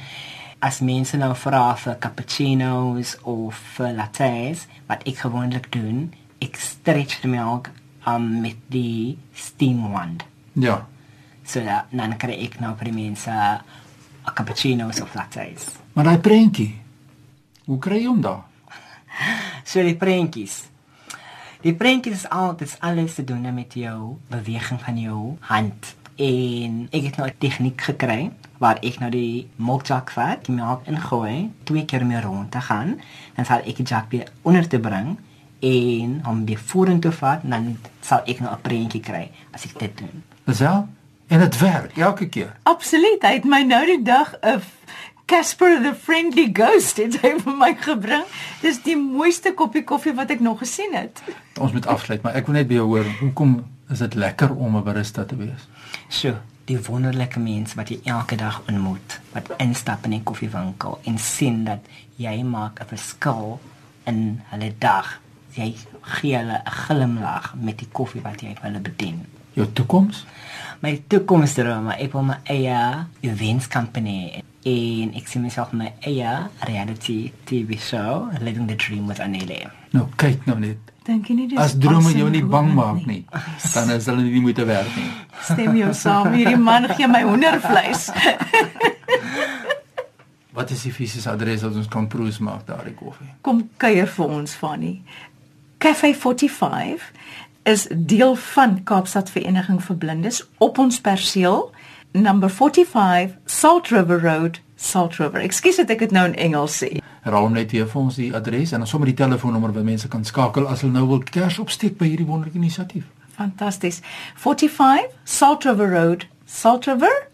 As 0.65 0.81
mense 0.85 1.17
nou 1.21 1.35
vra 1.37 1.75
vir 1.77 1.99
cappuccinos 2.01 3.19
of 3.29 3.61
vir 3.77 3.93
lattes, 3.97 4.67
wat 4.89 5.05
ek 5.09 5.23
gewoonlik 5.27 5.71
doen, 5.73 6.09
ek 6.41 6.57
stretch 6.57 7.21
die 7.21 7.33
melk 7.33 7.69
um, 8.09 8.41
met 8.41 8.57
die 8.73 9.19
steam 9.37 9.87
wand. 9.93 10.25
Ja. 10.57 10.81
So 11.45 11.61
dat 11.65 11.93
dan 11.93 12.17
kry 12.21 12.41
ek 12.49 12.61
nou 12.65 12.73
vir 12.81 12.89
die 12.89 12.97
mense 12.97 13.33
uh, 13.33 14.33
cappuccinos 14.33 15.01
of 15.05 15.17
lattes. 15.17 15.69
Maar 15.93 16.15
daai 16.15 16.25
prentjie. 16.25 16.71
Hoe 17.71 17.79
kry 17.79 18.01
jy 18.01 18.09
hom 18.11 18.19
daar? 18.19 18.43
So 19.71 19.83
die 19.87 19.95
prentjies. 19.95 20.65
Die 21.63 21.75
prentjies 21.79 22.25
is 22.25 22.31
al 22.35 22.57
dit 22.59 22.73
alles 22.83 23.15
te 23.15 23.23
doen 23.23 23.47
met 23.55 23.77
jou 23.79 24.17
beweging 24.33 24.81
van 24.83 24.99
jou 24.99 25.19
hand. 25.47 25.93
En 26.19 26.81
ek 26.91 27.05
het 27.05 27.17
nou 27.17 27.29
'n 27.29 27.39
tegniek 27.39 27.81
gekry 27.81 28.33
waar 28.59 28.83
ek 28.83 28.99
nou 28.99 29.11
die 29.11 29.47
melkjak 29.57 30.11
vat, 30.11 30.45
die 30.45 30.55
melk 30.55 30.87
ingooi, 30.87 31.53
twee 31.63 31.85
keer 31.85 32.07
mee 32.07 32.21
rond 32.21 32.51
te 32.51 32.61
gaan, 32.61 33.01
dan 33.37 33.45
sal 33.45 33.63
ek 33.63 33.77
die 33.77 33.87
jak 33.87 34.11
weer 34.11 34.33
onder 34.43 34.69
te 34.69 34.81
bring 34.81 35.19
en 35.61 36.21
hom 36.25 36.45
weer 36.47 36.59
vorentoe 36.59 37.13
vat 37.13 37.41
dan 37.43 37.79
sal 38.01 38.21
ek 38.27 38.41
nou 38.41 38.53
'n 38.53 38.61
prentjie 38.63 39.01
kry 39.01 39.31
as 39.53 39.65
ek 39.65 39.79
dit 39.79 39.99
doen. 39.99 40.23
Lisel? 40.45 40.89
En 41.31 41.39
dit 41.39 41.59
werk 41.59 41.97
elke 41.97 42.29
keer. 42.29 42.57
Absoluut. 42.63 43.23
Hy 43.23 43.33
het 43.33 43.45
my 43.45 43.63
nou 43.63 43.87
die 43.87 44.03
dag 44.03 44.35
'n 44.43 44.61
Casper 45.31 45.81
the 45.83 45.95
Friendly 45.95 46.51
Ghost 46.53 46.97
het 46.99 47.21
hy 47.23 47.37
vir 47.39 47.55
my 47.55 47.69
gebring. 47.79 48.25
Dis 48.65 48.81
die 48.83 48.97
mooiste 48.99 49.53
koppie 49.55 49.85
koffie 49.87 50.11
wat 50.19 50.33
ek 50.35 50.41
nog 50.43 50.59
gesien 50.59 50.91
het. 50.99 51.21
Ons 51.63 51.71
moet 51.77 51.87
afsluit, 51.87 52.19
maar 52.25 52.35
ek 52.35 52.49
wil 52.51 52.57
net 52.59 52.67
by 52.67 52.81
jou 52.81 52.87
hoor, 52.89 53.07
hoekom 53.21 53.53
is 53.95 54.03
dit 54.03 54.17
lekker 54.19 54.51
om 54.51 54.75
'n 54.75 54.83
barista 54.83 55.23
te 55.23 55.39
wees? 55.39 55.69
So, 56.09 56.35
die 56.67 56.81
wonderlike 56.83 57.39
mense 57.39 57.79
wat 57.79 57.95
jy 57.95 58.01
elke 58.11 58.35
dag 58.35 58.59
ontmoet, 58.67 59.21
wat 59.31 59.55
instap 59.63 60.05
in 60.11 60.19
'n 60.19 60.25
koffiewinkel 60.25 60.99
en 61.05 61.19
sien 61.19 61.65
dat 61.65 61.87
jy 62.17 62.43
maak 62.43 62.81
'n 62.81 62.91
verskil 62.91 63.61
in 64.07 64.43
hulle 64.51 64.75
dag. 64.79 65.21
Jy 65.55 65.77
gee 66.01 66.37
hulle 66.37 66.59
'n 66.59 66.71
glimlag 66.71 67.55
met 67.55 67.79
die 67.79 67.89
koffie 67.93 68.23
wat 68.23 68.41
jy 68.43 68.55
vir 68.55 68.63
hulle 68.63 68.81
bedien. 68.81 69.27
Jou 69.55 69.67
toekoms? 69.73 70.27
My 70.81 71.03
toekomsdrome, 71.07 71.95
ek 71.99 72.13
wil 72.13 72.23
my 72.23 72.39
eie 72.45 73.07
events 73.21 73.69
company 73.69 74.43
en 74.69 75.13
ek 75.17 75.29
sien 75.29 75.43
myself 75.43 75.73
my 75.73 75.89
eie 76.05 76.33
reality 76.69 77.33
TV 77.49 77.79
show, 77.81 78.29
Living 78.41 78.69
the 78.69 78.77
Dream 78.77 79.07
with 79.09 79.21
Anele. 79.25 79.71
Nou 79.95 80.07
kyk 80.21 80.45
nou 80.49 80.59
net. 80.61 80.93
Dink 81.07 81.31
jy 81.31 81.37
nie 81.39 81.47
dis 81.49 81.59
As 81.59 81.73
drome 81.81 82.13
jou 82.13 82.27
awesome 82.27 82.37
nie 82.37 82.45
bang 82.45 82.69
maak 82.77 83.07
nie, 83.09 83.23
dan 83.73 83.91
is 83.95 84.09
hulle 84.11 84.27
nie 84.27 84.43
moeite 84.45 84.67
werd 84.69 84.91
nie. 84.99 85.09
Stem 85.49 85.79
jou 85.79 85.95
saam. 85.97 86.35
Hierdie 86.37 86.61
man 86.61 86.91
gee 86.93 87.09
my 87.09 87.23
hoendervleis. 87.25 88.11
Wat 90.57 90.73
is 90.75 90.83
die 90.85 90.93
fisiese 90.93 91.31
adres 91.31 91.63
wat 91.65 91.77
ons 91.79 91.89
kan 91.89 92.09
proes 92.11 92.41
maak 92.43 92.67
daardie 92.69 92.97
koffie? 92.99 93.31
Kom 93.47 93.63
kuier 93.81 94.09
vir 94.11 94.39
ons 94.41 94.53
Fanny. 94.59 94.97
Cafe 95.81 96.11
45 96.13 97.07
is 97.71 97.87
deel 97.89 98.35
van 98.51 98.81
Kaapstad 98.85 99.31
Vereniging 99.31 99.79
vir 99.85 99.97
Blindes 100.03 100.43
op 100.59 100.81
ons 100.83 100.99
perseel 101.01 101.71
number 102.13 102.49
45 102.49 103.37
Salt 103.47 103.89
River 103.89 104.21
Road, 104.21 104.61
Salt 104.77 105.17
River. 105.17 105.41
Ekskuus 105.41 105.77
dat 105.77 105.91
ek 105.91 106.07
dit 106.07 106.13
nou 106.17 106.27
in 106.31 106.35
Engels 106.35 106.81
sê. 106.83 106.99
Herhaal 107.25 107.49
hom 107.49 107.57
net 107.57 107.73
weer 107.77 107.89
vir 107.89 108.01
ons 108.01 108.17
die 108.17 108.31
adres 108.37 108.73
en 108.73 108.85
dan 108.85 108.89
sommer 108.89 109.11
die 109.11 109.19
telefoonnommer 109.19 109.75
waar 109.77 109.87
mense 109.87 110.09
kan 110.09 110.25
skakel 110.25 110.69
as 110.69 110.85
hulle 110.85 110.97
nou 110.97 111.07
wil 111.09 111.25
kers 111.25 111.61
opsteek 111.61 111.99
by 112.01 112.13
hierdie 112.13 112.29
wonderlike 112.29 112.59
inisiatief. 112.59 113.09
Fantasties. 113.37 114.01
45 114.37 115.13
Salt 115.25 115.65
River 115.69 115.93
Road, 115.93 116.27
Salt 116.45 116.89
River 116.89 117.29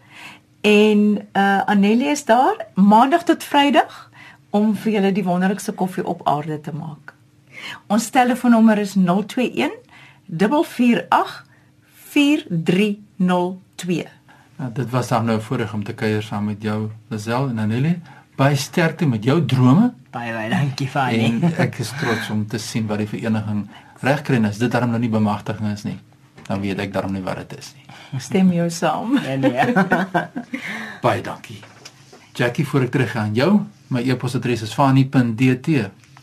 En 0.67 1.27
uh 1.33 1.65
Annelie 1.65 2.07
is 2.07 2.25
daar 2.25 2.65
maandag 2.75 3.23
tot 3.23 3.43
Vrydag 3.43 4.09
om 4.49 4.75
vir 4.75 4.91
julle 4.91 5.11
die 5.11 5.23
wonderlikste 5.23 5.71
koffie 5.71 6.05
op 6.05 6.27
aarde 6.27 6.61
te 6.61 6.73
maak. 6.73 7.13
Ons 7.87 8.09
telefoonnommer 8.09 8.77
is 8.77 8.95
021 8.95 9.71
448 10.27 11.45
4302. 12.11 14.16
Nou, 14.57 14.71
dit 14.73 14.89
was 14.89 15.07
dan 15.07 15.25
nou 15.25 15.41
voorreg 15.41 15.73
om 15.73 15.83
te 15.83 15.93
kuier 15.93 16.23
saam 16.23 16.45
met 16.49 16.61
jou, 16.61 16.89
Lazel 17.13 17.49
en 17.49 17.59
Annelie. 17.61 18.01
Baie 18.37 18.55
sterkte 18.55 19.05
met 19.05 19.23
jou 19.23 19.45
drome. 19.45 19.93
Baie 20.13 20.33
baie 20.33 20.49
dankie 20.49 20.87
Fanny. 20.89 21.19
En 21.25 21.43
ek 21.61 21.77
is 21.81 21.91
trots 21.97 22.29
om 22.33 22.47
te 22.49 22.57
sien 22.61 22.87
wat 22.89 22.97
die 23.01 23.07
vereniging 23.09 23.69
regkry 24.01 24.37
as 24.45 24.57
dit 24.61 24.71
daarom 24.71 24.89
nou 24.93 25.01
nie 25.01 25.09
bemagtiging 25.13 25.71
is 25.71 25.83
nie. 25.85 25.99
Dan 26.47 26.61
weet 26.61 26.79
ek 26.79 26.93
daarom 26.93 27.13
nie 27.13 27.23
wat 27.25 27.37
dit 27.43 27.57
is 27.59 27.73
nie. 27.77 27.85
Stem 28.21 28.51
jou 28.53 28.69
saam. 28.69 29.17
En 29.17 29.41
ja. 29.41 29.65
Baie 31.05 31.21
dankie. 31.21 31.59
Jackie, 32.37 32.65
voor 32.65 32.81
ek 32.85 32.91
teruggaan 32.93 33.33
jou, 33.33 33.61
my 33.93 34.01
e-posadres 34.05 34.61
is 34.65 34.73
fani.dt 34.73 35.67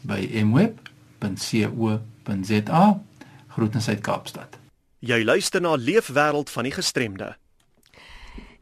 by 0.06 0.20
mweb.co.za. 0.46 1.32
Groete 3.54 3.78
uit 3.86 4.02
Kaapstad. 4.02 4.58
Jy 5.04 5.24
luister 5.24 5.60
na 5.60 5.76
Leefwêreld 5.76 6.50
van 6.50 6.62
die 6.66 6.72
Gestremde. 6.74 7.34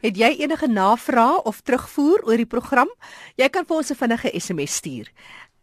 Het 0.03 0.17
jy 0.19 0.33
enige 0.43 0.67
navrae 0.67 1.39
of 1.47 1.61
terugvoer 1.63 2.25
oor 2.27 2.41
die 2.41 2.49
program? 2.51 2.89
Jy 3.39 3.47
kan 3.55 3.63
vir 3.69 3.77
ons 3.77 3.91
'n 3.91 3.95
vinnige 3.95 4.31
SMS 4.35 4.75
stuur. 4.75 5.13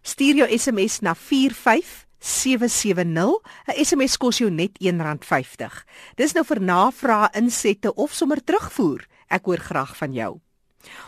Stuur 0.02 0.36
jou 0.36 0.58
SMS 0.58 1.00
na 1.02 1.14
45770. 1.14 3.42
'n 3.68 3.86
SMS 3.86 4.18
kos 4.18 4.38
jou 4.38 4.50
net 4.50 4.72
R1.50. 4.80 5.86
Dis 6.16 6.34
nou 6.34 6.46
vir 6.46 6.62
navrae, 6.62 7.30
insette 7.34 7.94
of 7.96 8.14
sommer 8.14 8.44
terugvoer. 8.44 9.08
Ek 9.28 9.46
hoor 9.46 9.58
graag 9.58 9.98
van 9.98 10.14
jou. 10.14 10.40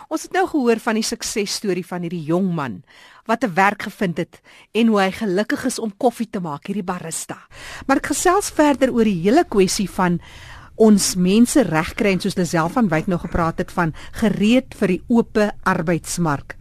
Ons 0.08 0.22
het 0.22 0.32
nou 0.32 0.46
gehoor 0.46 0.78
van 0.78 0.94
die 0.94 1.02
suksesstorie 1.02 1.86
van 1.86 2.02
hierdie 2.02 2.24
jong 2.24 2.54
man 2.54 2.84
wat 3.24 3.44
'n 3.44 3.54
werk 3.54 3.82
gevind 3.82 4.16
het 4.16 4.40
en 4.72 4.86
hoe 4.86 5.00
hy 5.00 5.10
gelukkig 5.10 5.64
is 5.64 5.78
om 5.78 5.96
koffie 5.96 6.30
te 6.30 6.40
maak, 6.40 6.66
hierdie 6.66 6.84
barista. 6.84 7.38
Maar 7.86 7.96
ek 7.96 8.06
gesels 8.06 8.50
verder 8.50 8.92
oor 8.92 9.04
die 9.04 9.22
hele 9.22 9.44
kwessie 9.44 9.90
van 9.90 10.20
ons 10.82 11.12
mense 11.14 11.62
regkry 11.68 12.16
en 12.16 12.22
soos 12.22 12.34
Lisel 12.38 12.70
van 12.74 12.88
Wyk 12.90 13.06
nou 13.10 13.20
gepraat 13.22 13.60
het 13.62 13.70
van 13.74 13.92
gereed 14.18 14.74
vir 14.80 14.96
die 14.96 15.02
oop 15.12 15.38
arbeidsmark. 15.68 16.56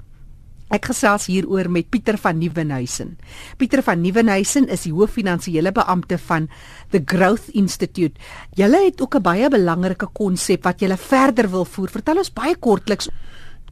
Ek 0.71 0.85
gesels 0.87 1.25
hieroor 1.27 1.67
met 1.67 1.89
Pieter 1.91 2.15
van 2.21 2.37
Nieuwenhuizen. 2.39 3.17
Pieter 3.59 3.81
van 3.83 3.99
Nieuwenhuizen 3.99 4.69
is 4.71 4.85
die 4.85 4.93
hooffinansiële 4.95 5.73
beampte 5.75 6.15
van 6.29 6.47
The 6.93 7.01
Growth 7.03 7.49
Institute. 7.51 8.15
Julle 8.55 8.85
het 8.85 9.01
ook 9.01 9.15
'n 9.15 9.21
baie 9.21 9.49
belangrike 9.49 10.07
konsep 10.13 10.63
wat 10.63 10.79
julle 10.79 10.97
verder 10.97 11.49
wil 11.49 11.65
voer. 11.65 11.89
Vertel 11.89 12.17
ons 12.17 12.33
baie 12.33 12.55
kortliks. 12.55 13.09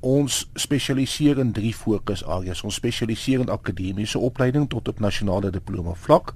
Ons 0.02 0.50
spesialiseer 0.56 1.40
in 1.40 1.52
drie 1.52 1.74
fokusareas. 1.74 2.64
Ons 2.64 2.76
spesialiseer 2.76 3.40
in 3.40 3.50
akademiese 3.50 4.20
opleiding 4.20 4.70
tot 4.70 4.88
op 4.88 5.00
nasionale 5.00 5.52
diploma 5.52 5.94
vlak 5.94 6.34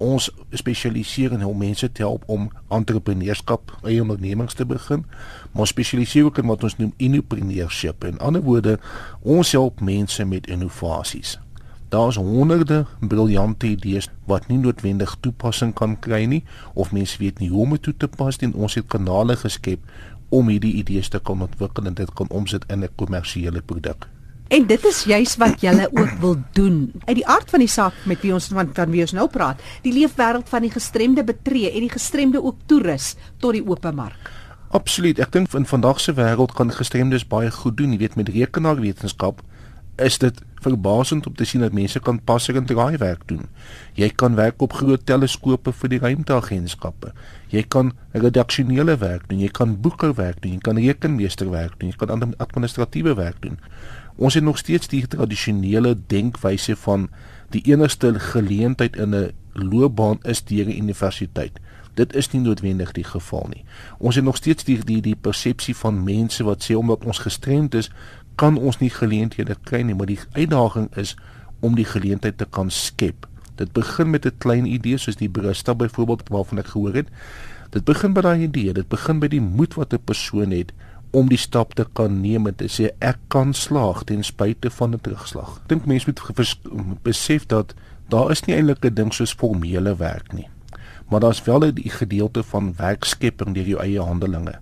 ons 0.00 0.30
spesialiseer 0.56 1.32
in 1.36 1.44
hoe 1.44 1.54
mense 1.56 1.92
te 1.92 2.02
help 2.02 2.24
om 2.32 2.48
entrepreneurskap, 2.72 3.74
eie 3.84 4.00
ondernemings 4.00 4.56
te 4.56 4.64
begin, 4.64 5.04
maar 5.52 5.68
spesialiseer 5.68 6.24
ook 6.30 6.40
in 6.40 6.48
wat 6.48 6.64
ons 6.64 6.78
noem 6.80 6.94
innopreneurship. 6.96 8.04
In 8.08 8.18
ander 8.18 8.42
woorde, 8.42 8.78
ons 9.20 9.52
help 9.52 9.80
mense 9.84 10.24
met 10.24 10.48
innovasies. 10.48 11.36
Daar's 11.90 12.16
honderde 12.16 12.84
briljante 13.00 13.66
idees 13.66 14.08
wat 14.30 14.46
nie 14.48 14.60
noodwendig 14.62 15.16
toepassing 15.20 15.74
kan 15.74 15.96
kry 15.98 16.22
nie 16.30 16.44
of 16.74 16.92
mense 16.94 17.18
weet 17.18 17.42
nie 17.42 17.50
hoe 17.50 17.64
om 17.64 17.74
dit 17.74 17.82
toe 17.82 17.96
te 17.96 18.08
pas 18.08 18.38
nie. 18.40 18.52
Ons 18.54 18.78
het 18.78 18.86
kanale 18.86 19.36
geskep 19.36 19.82
om 20.30 20.48
hierdie 20.48 20.76
idees 20.78 21.10
te 21.10 21.18
kan 21.18 21.42
ontwikkel 21.42 21.90
en 21.90 21.98
dit 21.98 22.14
kan 22.14 22.30
omsit 22.30 22.64
in 22.70 22.84
'n 22.86 22.94
kommersiële 22.96 23.60
produk. 23.60 24.06
En 24.50 24.64
dit 24.66 24.84
is 24.84 25.04
juis 25.06 25.36
wat 25.38 25.60
julle 25.62 25.84
ook 25.94 26.14
wil 26.18 26.36
doen. 26.58 26.78
Uit 27.04 27.20
die 27.20 27.26
aard 27.26 27.50
van 27.52 27.62
die 27.62 27.70
saak 27.70 27.94
met 28.10 28.18
wie 28.24 28.32
ons 28.34 28.48
van 28.50 28.72
van 28.74 28.90
wie 28.90 29.04
ons 29.04 29.14
nou 29.14 29.28
praat, 29.30 29.60
die 29.84 29.92
leefwêreld 29.94 30.48
van 30.50 30.66
die 30.66 30.72
gestremde 30.74 31.22
betree 31.24 31.70
en 31.70 31.86
die 31.86 31.92
gestremde 31.92 32.42
ook 32.42 32.58
toerus 32.66 33.14
tot 33.38 33.54
die 33.54 33.62
oop 33.62 33.86
mark. 33.94 34.32
Absoluut. 34.74 35.18
Ek 35.22 35.30
dink 35.34 35.54
in 35.54 35.66
vandag 35.70 36.00
se 36.02 36.14
wêreld 36.18 36.56
kan 36.58 36.70
gestremdes 36.74 37.26
baie 37.26 37.50
goed 37.50 37.78
doen. 37.78 37.94
Jy 37.94 38.02
weet 38.02 38.18
met 38.18 38.34
rekenaarwetenskap 38.34 39.42
is 40.00 40.18
dit 40.18 40.42
verbasend 40.64 41.26
om 41.28 41.34
te 41.36 41.44
sien 41.44 41.62
dat 41.62 41.74
mense 41.76 42.00
kan 42.00 42.18
passer 42.24 42.56
en 42.56 42.66
draai 42.66 42.96
werk 43.00 43.22
doen. 43.28 43.46
Jy 43.94 44.10
kan 44.22 44.34
werk 44.38 44.62
op 44.64 44.74
groot 44.80 45.04
teleskope 45.06 45.72
vir 45.76 45.92
die 45.94 46.00
ruimteagentskappe. 46.02 47.12
Jy 47.52 47.64
kan 47.68 47.92
redaksionele 48.12 48.96
werk 49.00 49.28
doen, 49.28 49.40
jy 49.44 49.50
kan 49.52 49.76
boekhouwerk 49.82 50.42
doen, 50.42 50.56
jy 50.56 50.64
kan 50.64 50.80
rekenmeester 50.80 51.50
werk 51.52 51.78
doen, 51.80 51.92
jy 51.92 52.00
kan 52.00 52.34
administratiewe 52.40 53.14
werk 53.18 53.40
doen. 53.44 53.60
Ons 54.20 54.34
het 54.36 54.44
nog 54.44 54.58
steeds 54.60 54.88
die 54.92 55.06
tradisionele 55.08 55.94
denkwyse 56.06 56.74
van 56.76 57.06
die 57.54 57.62
enigste 57.72 58.12
geleentheid 58.20 58.96
in 58.96 59.14
'n 59.14 59.32
loopbaan 59.52 60.18
is 60.22 60.44
deur 60.44 60.66
'n 60.66 60.76
universiteit. 60.76 61.60
Dit 61.94 62.14
is 62.14 62.30
nie 62.30 62.42
noodwendig 62.42 62.92
die 62.92 63.04
geval 63.04 63.46
nie. 63.48 63.64
Ons 63.98 64.14
het 64.14 64.24
nog 64.24 64.36
steeds 64.36 64.64
die 64.64 64.84
die 64.84 65.00
die 65.00 65.16
persepsie 65.16 65.76
van 65.76 66.04
mense 66.04 66.44
wat 66.44 66.64
sê 66.64 66.74
omdat 66.74 67.04
ons 67.04 67.18
gestremd 67.18 67.74
is, 67.74 67.90
kan 68.34 68.56
ons 68.56 68.78
nie 68.78 68.90
geleenthede 68.90 69.56
kry 69.62 69.80
nie, 69.80 69.94
maar 69.94 70.06
die 70.06 70.20
uitdaging 70.32 70.96
is 70.96 71.16
om 71.60 71.74
die 71.74 71.84
geleentheid 71.84 72.38
te 72.38 72.46
kan 72.50 72.70
skep. 72.70 73.26
Dit 73.54 73.72
begin 73.72 74.10
met 74.10 74.26
'n 74.26 74.38
klein 74.38 74.66
idee 74.66 74.98
soos 74.98 75.16
die 75.16 75.30
barista 75.30 75.74
byvoorbeeld 75.74 76.28
waarvan 76.28 76.58
ek 76.58 76.66
gehoor 76.66 76.94
het. 76.94 77.08
Dit 77.70 77.84
begin 77.84 78.12
by 78.12 78.20
daai 78.20 78.42
idee, 78.42 78.72
dit 78.72 78.88
begin 78.88 79.18
by 79.18 79.28
die 79.28 79.40
moed 79.40 79.74
wat 79.74 79.92
'n 79.92 80.04
persoon 80.04 80.50
het 80.50 80.72
om 81.10 81.28
die 81.28 81.38
stap 81.38 81.74
te 81.74 81.86
kan 81.92 82.20
neem 82.20 82.46
en 82.46 82.54
te 82.54 82.68
sê 82.70 82.90
ek 82.98 83.18
kan 83.28 83.54
slaag 83.54 84.04
ten 84.04 84.22
spyte 84.24 84.70
van 84.70 84.94
'n 84.94 85.00
terugslag. 85.00 85.56
Ek 85.62 85.68
dink 85.68 85.86
mense 85.86 86.06
moet 86.06 87.02
besef 87.02 87.46
dat 87.46 87.74
daar 88.08 88.30
is 88.30 88.44
nie 88.46 88.56
eintlik 88.56 88.84
'n 88.84 88.94
ding 88.94 89.12
soos 89.14 89.32
formele 89.32 89.96
werk 89.96 90.32
nie. 90.32 90.48
Maar 91.08 91.20
daar's 91.20 91.44
wel 91.44 91.64
'n 91.64 91.74
gedeelte 91.84 92.42
van 92.42 92.74
werkskepping 92.76 93.54
deur 93.54 93.66
jou 93.66 93.80
eie 93.80 94.00
handelinge. 94.00 94.58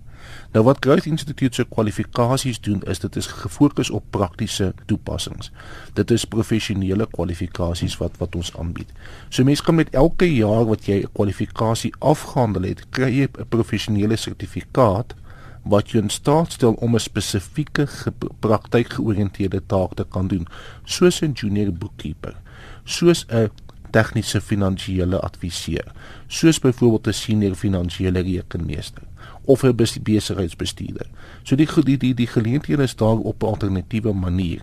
Nou 0.51 0.63
wat 0.65 0.77
Growth 0.79 1.05
Institute 1.05 1.55
se 1.55 1.65
kwalifikasies 1.69 2.59
doen 2.65 2.81
is 2.89 2.99
dit 2.99 3.15
is 3.15 3.27
gefokus 3.27 3.89
op 3.89 4.03
praktiese 4.09 4.73
toepassings. 4.85 5.51
Dit 5.93 6.11
is 6.11 6.25
professionele 6.25 7.07
kwalifikasies 7.11 7.97
wat 7.97 8.17
wat 8.17 8.35
ons 8.35 8.51
aanbied. 8.57 8.89
So 9.29 9.43
mense 9.43 9.63
kan 9.63 9.75
met 9.75 9.93
elke 9.93 10.33
jaar 10.33 10.65
wat 10.65 10.85
jy 10.85 11.01
'n 11.03 11.11
kwalifikasie 11.13 11.93
afgehandel 11.99 12.63
het, 12.63 12.89
kry 12.89 13.09
jy 13.19 13.27
'n 13.27 13.47
professionele 13.49 14.15
sertifikaat 14.15 15.15
wat 15.63 15.89
jou 15.89 16.03
in 16.03 16.09
staat 16.09 16.51
stel 16.51 16.73
om 16.73 16.95
'n 16.95 16.99
spesifieke 16.99 17.87
praktykgeoriënteerde 18.39 19.61
taak 19.65 19.93
te 19.93 20.05
kan 20.09 20.27
doen, 20.27 20.47
soos 20.83 21.21
'n 21.21 21.31
junior 21.31 21.73
bookkeeper, 21.73 22.35
soos 22.83 23.25
'n 23.29 23.49
tegniese 23.91 24.41
finansiële 24.41 25.19
adviseur, 25.19 25.91
soos 26.27 26.59
byvoorbeeld 26.59 27.07
'n 27.07 27.13
senior 27.13 27.55
finansiële 27.55 28.19
rekenmeester 28.19 29.03
of 29.45 29.63
'n 29.63 29.75
besigheidsbestuurder. 29.75 31.07
So 31.43 31.55
die 31.55 31.67
die 31.83 31.97
die, 31.97 32.13
die 32.13 32.27
geleenthede 32.27 32.83
is 32.83 32.95
daar 32.95 33.17
op 33.17 33.43
'n 33.43 33.45
alternatiewe 33.45 34.13
manier. 34.13 34.61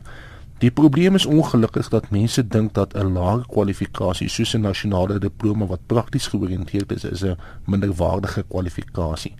Die 0.58 0.70
probleem 0.70 1.14
is 1.14 1.26
ongelukkig 1.26 1.88
dat 1.88 2.10
mense 2.10 2.46
dink 2.48 2.74
dat 2.74 2.94
'n 2.94 3.12
lae 3.12 3.42
kwalifikasie 3.46 4.28
soos 4.28 4.54
'n 4.54 4.60
nasionale 4.60 5.18
diploma 5.18 5.66
wat 5.66 5.86
prakties 5.86 6.26
georiënteerd 6.26 6.92
is, 6.92 7.04
is 7.04 7.24
'n 7.24 7.36
minderwaardige 7.64 8.44
kwalifikasie. 8.48 9.34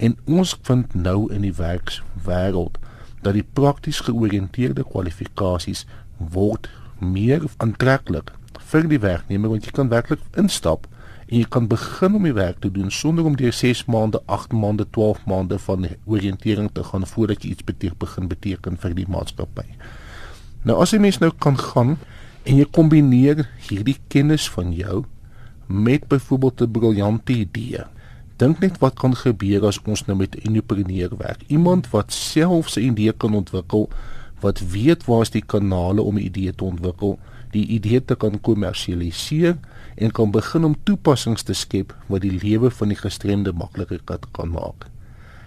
En 0.00 0.16
ons 0.24 0.56
vind 0.68 0.94
nou 0.96 1.18
in 1.32 1.44
die 1.44 1.54
werkswêreld 1.56 2.78
dat 3.20 3.36
die 3.36 3.44
prakties 3.44 4.00
georiënteerde 4.06 4.86
kwalifikasies 4.88 5.84
word 6.32 6.70
meer 7.00 7.44
aantreklik 7.60 8.32
vir 8.70 8.88
die 8.88 9.00
werknemer 9.02 9.52
want 9.52 9.66
jy 9.68 9.74
kan 9.76 9.92
werklik 9.92 10.22
instap 10.40 10.86
en 11.26 11.36
jy 11.38 11.46
kan 11.56 11.68
begin 11.70 12.16
om 12.16 12.24
die 12.26 12.34
werk 12.36 12.62
te 12.64 12.70
doen 12.72 12.88
sonder 12.90 13.28
om 13.28 13.36
deur 13.38 13.54
6 13.54 13.84
maande, 13.92 14.22
8 14.26 14.56
maande, 14.56 14.86
12 14.96 15.26
maande 15.30 15.60
van 15.66 15.86
oriëntering 16.08 16.72
te 16.74 16.84
gaan 16.88 17.06
voordat 17.06 17.44
jy 17.44 17.52
iets 17.54 17.66
beteken 17.68 18.00
begin 18.00 18.32
beteken 18.32 18.80
vir 18.80 18.96
die 18.96 19.06
maatskappy. 19.08 19.68
Nou 20.64 20.80
as 20.82 20.94
jy 20.94 21.00
mens 21.04 21.20
nou 21.20 21.30
kan 21.38 21.60
gaan 21.60 21.96
en 22.48 22.56
jy 22.56 22.66
kombineer 22.72 23.46
hierdie 23.68 23.98
kennis 24.08 24.48
van 24.50 24.72
jou 24.74 25.04
met 25.68 26.08
byvoorbeeld 26.08 26.62
'n 26.62 26.72
briljante 26.72 27.32
idee 27.32 27.84
dink 28.40 28.62
net 28.64 28.78
wat 28.80 28.96
kan 29.00 29.14
gebeur 29.16 29.66
as 29.68 29.78
ons 29.84 30.06
nou 30.08 30.16
met 30.16 30.36
'n 30.36 30.48
entrepreneur 30.48 31.10
werk. 31.16 31.42
Iemand 31.48 31.90
wat 31.90 32.12
self 32.12 32.68
sy 32.68 32.80
idee 32.80 33.12
kan 33.12 33.34
ontwikkel, 33.34 33.88
wat 34.40 34.60
weet 34.60 35.04
waar 35.04 35.22
is 35.22 35.30
die 35.30 35.44
kanale 35.44 36.02
om 36.02 36.16
'n 36.16 36.24
idee 36.24 36.54
te 36.54 36.64
ontwikkel, 36.64 37.18
die 37.50 37.66
idee 37.66 38.04
te 38.04 38.14
kan 38.14 38.40
kommersialiseer 38.40 39.58
en 39.96 40.12
kan 40.12 40.30
begin 40.30 40.64
om 40.64 40.76
toepassings 40.82 41.42
te 41.42 41.52
skep 41.52 41.94
wat 42.06 42.20
die 42.20 42.38
lewe 42.42 42.70
van 42.70 42.88
die 42.88 42.96
gestremde 42.96 43.52
makliker 43.52 44.00
kan 44.32 44.48
maak. 44.48 44.86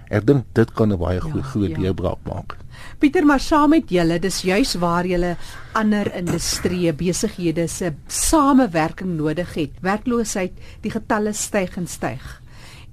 Ek 0.10 0.26
dink 0.28 0.46
dit 0.54 0.74
kan 0.74 0.92
'n 0.92 0.98
baie 0.98 1.22
goeie 1.22 1.44
ja, 1.44 1.50
groot 1.50 1.70
ja. 1.70 1.78
deurbraak 1.78 2.20
maak. 2.24 2.58
Pieter, 3.00 3.26
maar 3.26 3.40
saam 3.40 3.70
met 3.70 3.90
julle, 3.90 4.20
dis 4.20 4.42
juis 4.42 4.76
waar 4.76 5.06
julle 5.06 5.38
ander 5.74 6.16
industrieë 6.16 6.94
besighede 6.94 7.68
se 7.68 7.94
samewerking 8.08 9.18
nodig 9.18 9.54
het. 9.54 9.72
Werkloosheid, 9.82 10.52
die 10.82 10.92
getalle 10.92 11.34
styg 11.34 11.78
en 11.78 11.88
styg 11.88 12.43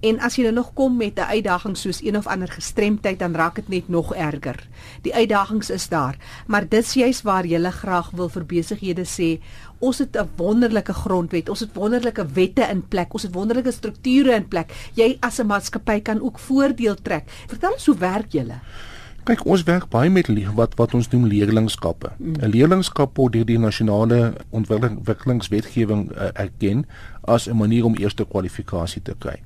En 0.01 0.17
as 0.25 0.39
jy 0.39 0.47
nou 0.47 0.55
nog 0.57 0.73
kom 0.73 0.97
met 0.97 1.19
'n 1.19 1.29
uitdaging 1.29 1.77
soos 1.77 2.03
een 2.03 2.17
of 2.17 2.27
ander 2.27 2.49
gestremdheid, 2.49 3.19
dan 3.19 3.35
raak 3.35 3.55
dit 3.55 3.69
net 3.69 3.89
nog 3.89 4.15
erger. 4.15 4.69
Die 5.03 5.15
uitdagings 5.15 5.71
is 5.71 5.89
daar, 5.89 6.17
maar 6.47 6.69
dis 6.69 6.95
juis 6.95 7.23
waar 7.23 7.47
jy 7.47 7.71
graag 7.71 8.11
wil 8.11 8.29
vir 8.29 8.45
besighede 8.45 9.05
sê, 9.05 9.41
ons 9.79 9.99
het 9.99 10.17
'n 10.17 10.29
wonderlike 10.37 10.93
grondwet, 10.93 11.49
ons 11.49 11.61
het 11.61 11.75
wonderlike 11.75 12.27
wette 12.27 12.63
in 12.71 12.89
plek, 12.89 13.13
ons 13.13 13.23
het 13.23 13.35
wonderlike 13.35 13.73
strukture 13.73 14.35
in 14.35 14.49
plek. 14.49 14.73
Jy 14.95 15.17
as 15.21 15.39
'n 15.39 15.47
maatskappy 15.47 16.01
kan 16.01 16.21
ook 16.21 16.39
voordeel 16.39 16.95
trek. 17.03 17.25
Vertel 17.47 17.73
ons 17.73 17.87
hoe 17.87 17.99
werk 17.99 18.33
julle? 18.33 18.61
Kyk, 19.25 19.45
ons 19.45 19.63
werk 19.63 19.89
baie 19.89 20.11
met 20.11 20.29
wat 20.55 20.75
wat 20.75 20.95
ons 20.95 21.09
noem 21.09 21.27
leerlingskappe. 21.27 22.11
'n 22.19 22.33
mm. 22.33 22.51
Leerlingskap 22.51 23.17
word 23.17 23.33
deur 23.33 23.45
die 23.45 23.59
nasionale 23.59 24.35
ontwikkelingswetgewing 24.51 26.11
uh, 26.13 26.31
erken 26.35 26.87
as 27.23 27.47
'n 27.47 27.57
manier 27.57 27.85
om 27.85 27.95
eerste 27.95 28.25
kwalifikasie 28.25 29.03
te 29.03 29.15
kry. 29.19 29.43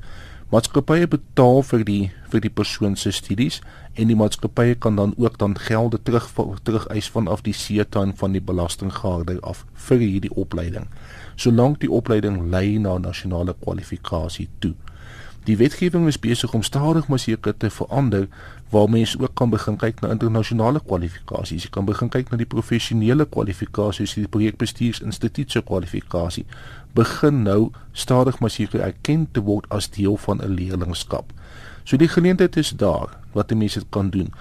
Maatskappye 0.54 1.08
betaal 1.10 1.64
vir 1.66 1.80
die 1.82 2.02
vir 2.30 2.42
die 2.44 2.50
persoon 2.58 2.92
se 3.00 3.10
studies 3.16 3.56
en 3.98 4.06
die 4.06 4.14
maatskappye 4.14 4.76
kan 4.84 4.94
dan 5.00 5.14
ook 5.18 5.38
dan 5.40 5.56
gelde 5.58 5.98
terug 5.98 6.28
terug 6.68 6.86
eis 6.94 7.08
vanaf 7.10 7.42
die 7.42 7.56
seetuin 7.58 8.12
van 8.20 8.36
die 8.38 8.42
belastinggaarder 8.50 9.40
af 9.42 9.64
vir 9.88 9.98
hierdie 10.04 10.30
opleiding. 10.44 10.86
Solank 11.34 11.80
die 11.82 11.90
opleiding 11.90 12.38
lei 12.54 12.78
na 12.78 12.98
nasionale 13.02 13.56
kwalifikasie 13.64 14.46
toe. 14.62 14.76
Die 15.44 15.56
wetgewing 15.58 16.06
is 16.08 16.20
besig 16.22 16.54
om 16.54 16.62
stadig 16.62 17.08
maar 17.08 17.18
seker 17.18 17.56
te 17.56 17.70
verander 17.70 18.28
waar 18.70 18.88
mense 18.90 19.18
ook 19.20 19.34
kan 19.34 19.50
begin 19.50 19.76
kyk 19.76 20.00
na 20.00 20.14
internasionale 20.14 20.80
kwalifikasies. 20.80 21.66
Jy 21.66 21.70
kan 21.74 21.84
begin 21.84 22.08
kyk 22.08 22.30
na 22.30 22.38
die 22.40 22.48
professionele 22.48 23.26
kwalifikasies, 23.26 24.14
die 24.14 24.30
projekbestuursinstituut 24.30 25.50
se 25.50 25.62
kwalifikasie. 25.66 26.46
Begin 26.94 27.42
nou 27.42 27.70
stadig 27.92 28.38
maar 28.38 28.50
seker 28.50 28.80
erken 28.80 29.28
te 29.32 29.42
word 29.42 29.66
as 29.68 29.90
deel 29.90 30.16
van 30.16 30.42
'n 30.42 30.54
leerlingskap. 30.54 31.32
So 31.84 31.96
die 31.96 32.08
geleentheid 32.08 32.56
is 32.56 32.70
daar 32.70 33.16
wat 33.32 33.48
die 33.48 33.58
mense 33.58 33.82
kan 33.90 34.10
doen. 34.10 34.32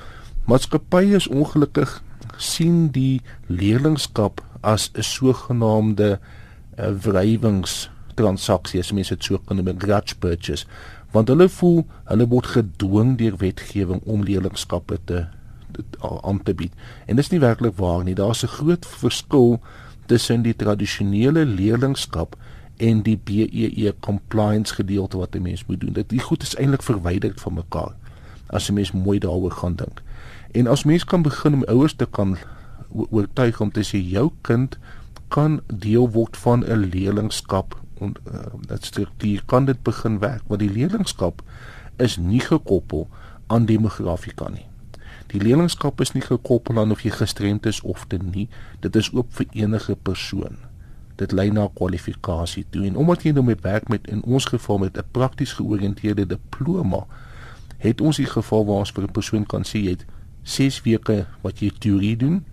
Maatskappye 0.45 1.15
is 1.15 1.27
ongelukkig 1.27 2.01
sien 2.37 2.91
die 2.91 3.21
leerlingskap 3.47 4.41
as 4.61 4.91
'n 4.93 5.01
sogenaamde 5.01 6.19
uh, 6.79 6.91
wrywings 7.03 7.89
transaksie 8.13 8.79
as 8.79 8.91
mense 8.91 9.15
dit 9.15 9.23
so 9.23 9.37
kan 9.37 9.57
noem, 9.57 9.79
grudge 9.79 10.15
purchase, 10.19 10.65
want 11.11 11.27
hulle 11.27 11.49
voel 11.49 11.83
hulle 12.09 12.27
word 12.27 12.45
gedwing 12.55 13.17
deur 13.17 13.37
wetgewing 13.37 14.01
om 14.05 14.23
leerlingskappe 14.23 14.99
te 15.05 15.25
aan 16.23 16.43
te 16.43 16.53
bied. 16.53 16.73
En 17.09 17.17
dis 17.17 17.31
nie 17.31 17.39
werklik 17.41 17.77
waar 17.79 18.03
nie. 18.03 18.13
Daar's 18.15 18.43
'n 18.43 18.47
groot 18.47 18.85
verskil 18.85 19.61
tussen 20.05 20.41
die 20.41 20.55
tradisionele 20.55 21.45
leerlingskap 21.45 22.35
en 22.77 23.01
die 23.01 23.17
BEE 23.17 23.69
e 23.87 23.93
compliance 23.99 24.73
gedeelte 24.73 25.17
wat 25.17 25.35
'n 25.35 25.41
mens 25.41 25.65
moet 25.65 25.79
doen. 25.79 25.93
Dit 25.93 26.09
die 26.09 26.19
goed 26.19 26.41
is 26.41 26.55
eintlik 26.55 26.83
verwyder 26.83 27.31
van 27.35 27.53
mekaar 27.53 27.93
as 28.47 28.69
'n 28.69 28.73
mens 28.73 28.91
mooi 28.91 29.19
daaroor 29.19 29.51
gaan 29.51 29.75
dink. 29.75 30.01
En 30.51 30.67
as 30.67 30.83
mens 30.83 31.03
kan 31.05 31.21
begin 31.21 31.53
om 31.53 31.63
ouers 31.63 31.95
te 31.95 32.05
kan 32.05 32.37
oortuig 32.89 33.61
om 33.61 33.71
te 33.71 33.83
sê 33.83 33.97
jou 34.09 34.31
kind 34.41 34.77
kan 35.27 35.61
deel 35.67 36.09
word 36.09 36.37
van 36.37 36.63
'n 36.65 36.89
leerlingskap 36.93 37.81
en 37.99 38.13
uh, 38.27 38.39
dat 38.67 38.85
struktuur 38.85 39.43
kan 39.45 39.65
dit 39.65 39.83
begin 39.83 40.19
werk 40.19 40.41
want 40.47 40.59
die 40.59 40.71
leerlingskap 40.71 41.41
is 41.97 42.17
nie 42.17 42.39
gekoppel 42.39 43.07
aan 43.47 43.65
demografika 43.65 44.49
nie. 44.49 44.65
Die 45.33 45.41
leerlingskap 45.41 46.01
is 46.01 46.13
nie 46.13 46.21
gekoppel 46.21 46.77
aan 46.79 46.93
of 46.93 47.01
jy 47.01 47.09
gestremd 47.09 47.65
is 47.65 47.81
of 47.81 48.05
te 48.07 48.19
nie. 48.21 48.47
Dit 48.85 48.95
is 48.95 49.09
oop 49.13 49.33
vir 49.33 49.49
enige 49.65 49.95
persoon 49.95 50.61
dit 51.21 51.31
lei 51.31 51.49
na 51.53 51.67
kwalifikasie 51.77 52.65
toe 52.73 52.87
en 52.87 52.97
omdat 52.99 53.25
jy 53.25 53.33
nou 53.35 53.43
met 53.45 53.61
werk 53.65 53.89
met 53.91 54.07
in 54.11 54.23
ons 54.23 54.45
geval 54.49 54.79
met 54.81 54.97
'n 54.97 55.11
prakties 55.11 55.53
georiënteerde 55.59 56.25
diploma 56.25 57.05
het 57.77 58.01
ons 58.01 58.17
die 58.17 58.29
geval 58.29 58.65
waar 58.65 58.81
ons 58.83 58.91
vir 58.91 59.03
'n 59.03 59.11
persoon 59.11 59.45
kan 59.45 59.63
sê 59.63 59.77
jy 59.83 59.89
het 59.89 60.05
6 60.43 60.81
weke 60.81 61.25
wat 61.41 61.59
jy 61.59 61.71
teorie 61.79 62.17
doen 62.17 62.45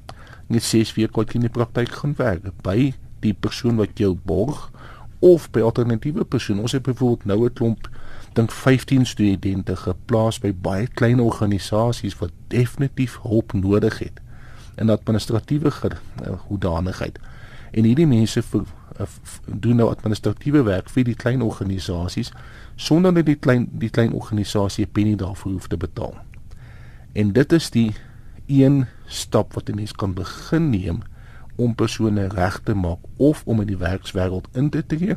net 0.48 0.62
6 0.62 0.94
weke 0.94 1.16
wat 1.16 1.28
jy 1.28 1.34
in 1.34 1.48
die 1.48 1.56
praktyk 1.58 1.88
gaan 1.88 2.14
werk 2.16 2.62
by 2.62 2.94
die 3.20 3.34
persoon 3.34 3.76
wat 3.76 3.98
jou 3.98 4.14
borg 4.14 4.70
of 5.20 5.50
by 5.50 5.60
alternatiewe 5.60 6.24
persone 6.24 6.60
ons 6.60 6.72
het 6.72 6.82
byvoorbeeld 6.82 7.24
nou 7.24 7.44
'n 7.44 7.52
klomp 7.52 7.88
dink 8.32 8.52
15 8.52 9.06
studente 9.06 9.76
geplaas 9.76 10.38
by 10.38 10.52
baie 10.52 10.86
klein 10.86 11.20
organisasies 11.20 12.18
wat 12.18 12.30
definitief 12.48 13.18
hulp 13.22 13.52
nodig 13.52 13.98
het 13.98 14.20
in 14.76 14.90
administratiewe 14.90 15.72
eh, 15.82 15.96
hoedanigheid 16.48 17.18
en 17.70 17.84
hierdie 17.84 18.06
mense 18.06 18.42
vir, 18.42 18.64
uh, 19.00 19.06
doen 19.46 19.76
nou 19.76 19.88
administratiewe 19.90 20.62
werk 20.66 20.90
vir 20.90 21.06
die 21.06 21.14
klein 21.14 21.42
organisasies 21.42 22.32
sonder 22.76 23.14
dat 23.14 23.28
die 23.28 23.38
klein 23.38 23.68
die 23.72 23.90
klein 23.90 24.12
organisasie 24.12 24.86
'n 24.86 24.92
penny 24.92 25.14
daarvoor 25.16 25.52
hoef 25.52 25.68
te 25.68 25.76
betaal. 25.76 26.14
En 27.12 27.32
dit 27.32 27.52
is 27.52 27.70
die 27.70 27.94
een 28.46 28.86
stap 29.06 29.52
wat 29.54 29.68
'n 29.68 29.74
mens 29.74 29.92
kan 29.92 30.14
begin 30.14 30.70
neem 30.70 31.02
om 31.60 31.74
persone 31.76 32.28
reg 32.32 32.60
te 32.64 32.74
maak 32.74 33.04
of 33.16 33.42
om 33.44 33.60
in 33.60 33.68
die 33.72 33.80
werkswêreld 33.80 34.48
in 34.56 34.70
te 34.72 34.82
tree 34.86 35.16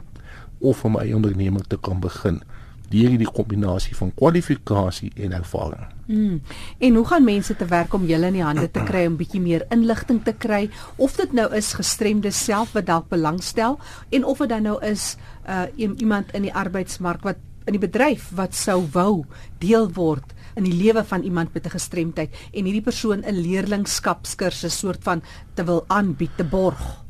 of 0.59 0.83
om 0.85 0.97
'n 0.97 1.15
onderneming 1.15 1.65
te 1.67 1.77
kan 1.77 1.99
begin 1.99 2.41
deur 2.93 3.09
hierdie 3.09 3.31
kombinasie 3.31 3.95
van 3.97 4.11
kwalifikasie 4.13 5.11
en 5.25 5.33
ervaring. 5.33 5.85
Mm. 6.05 6.41
En 6.77 6.95
hoe 6.95 7.05
gaan 7.07 7.23
mense 7.23 7.55
te 7.55 7.65
werk 7.65 7.93
om 7.93 8.05
julle 8.05 8.29
in 8.29 8.37
die 8.37 8.43
hande 8.43 8.67
te 8.71 8.83
kry 8.85 9.05
om 9.09 9.17
bietjie 9.17 9.41
meer 9.41 9.65
inligting 9.73 10.21
te 10.23 10.33
kry 10.33 10.67
of 10.95 11.15
dit 11.15 11.33
nou 11.33 11.47
is 11.55 11.73
gestremde 11.79 12.31
self 12.31 12.75
wat 12.77 12.85
dalk 12.85 13.09
belangstel 13.09 13.79
en 14.09 14.25
of 14.25 14.43
dit 14.43 14.49
dan 14.49 14.67
nou 14.69 14.77
is 14.85 15.15
uh 15.47 15.65
iemand 15.75 16.31
in 16.33 16.41
die 16.41 16.53
arbeidsmark 16.53 17.23
wat 17.23 17.41
in 17.65 17.77
die 17.77 17.81
bedryf 17.81 18.29
wat 18.35 18.55
sou 18.55 18.83
wou 18.91 19.23
deel 19.63 19.89
word 19.95 20.35
in 20.55 20.63
die 20.63 20.73
lewe 20.73 21.03
van 21.03 21.21
iemand 21.21 21.53
met 21.53 21.65
'n 21.65 21.69
gestremdheid 21.69 22.35
en 22.51 22.63
hierdie 22.63 22.81
persoon 22.81 23.23
'n 23.25 23.41
leerlingskapskursus 23.41 24.79
soort 24.79 25.03
van 25.03 25.23
te 25.53 25.63
wil 25.63 25.83
aanbied 25.87 26.29
te 26.35 26.43
borg. 26.43 27.03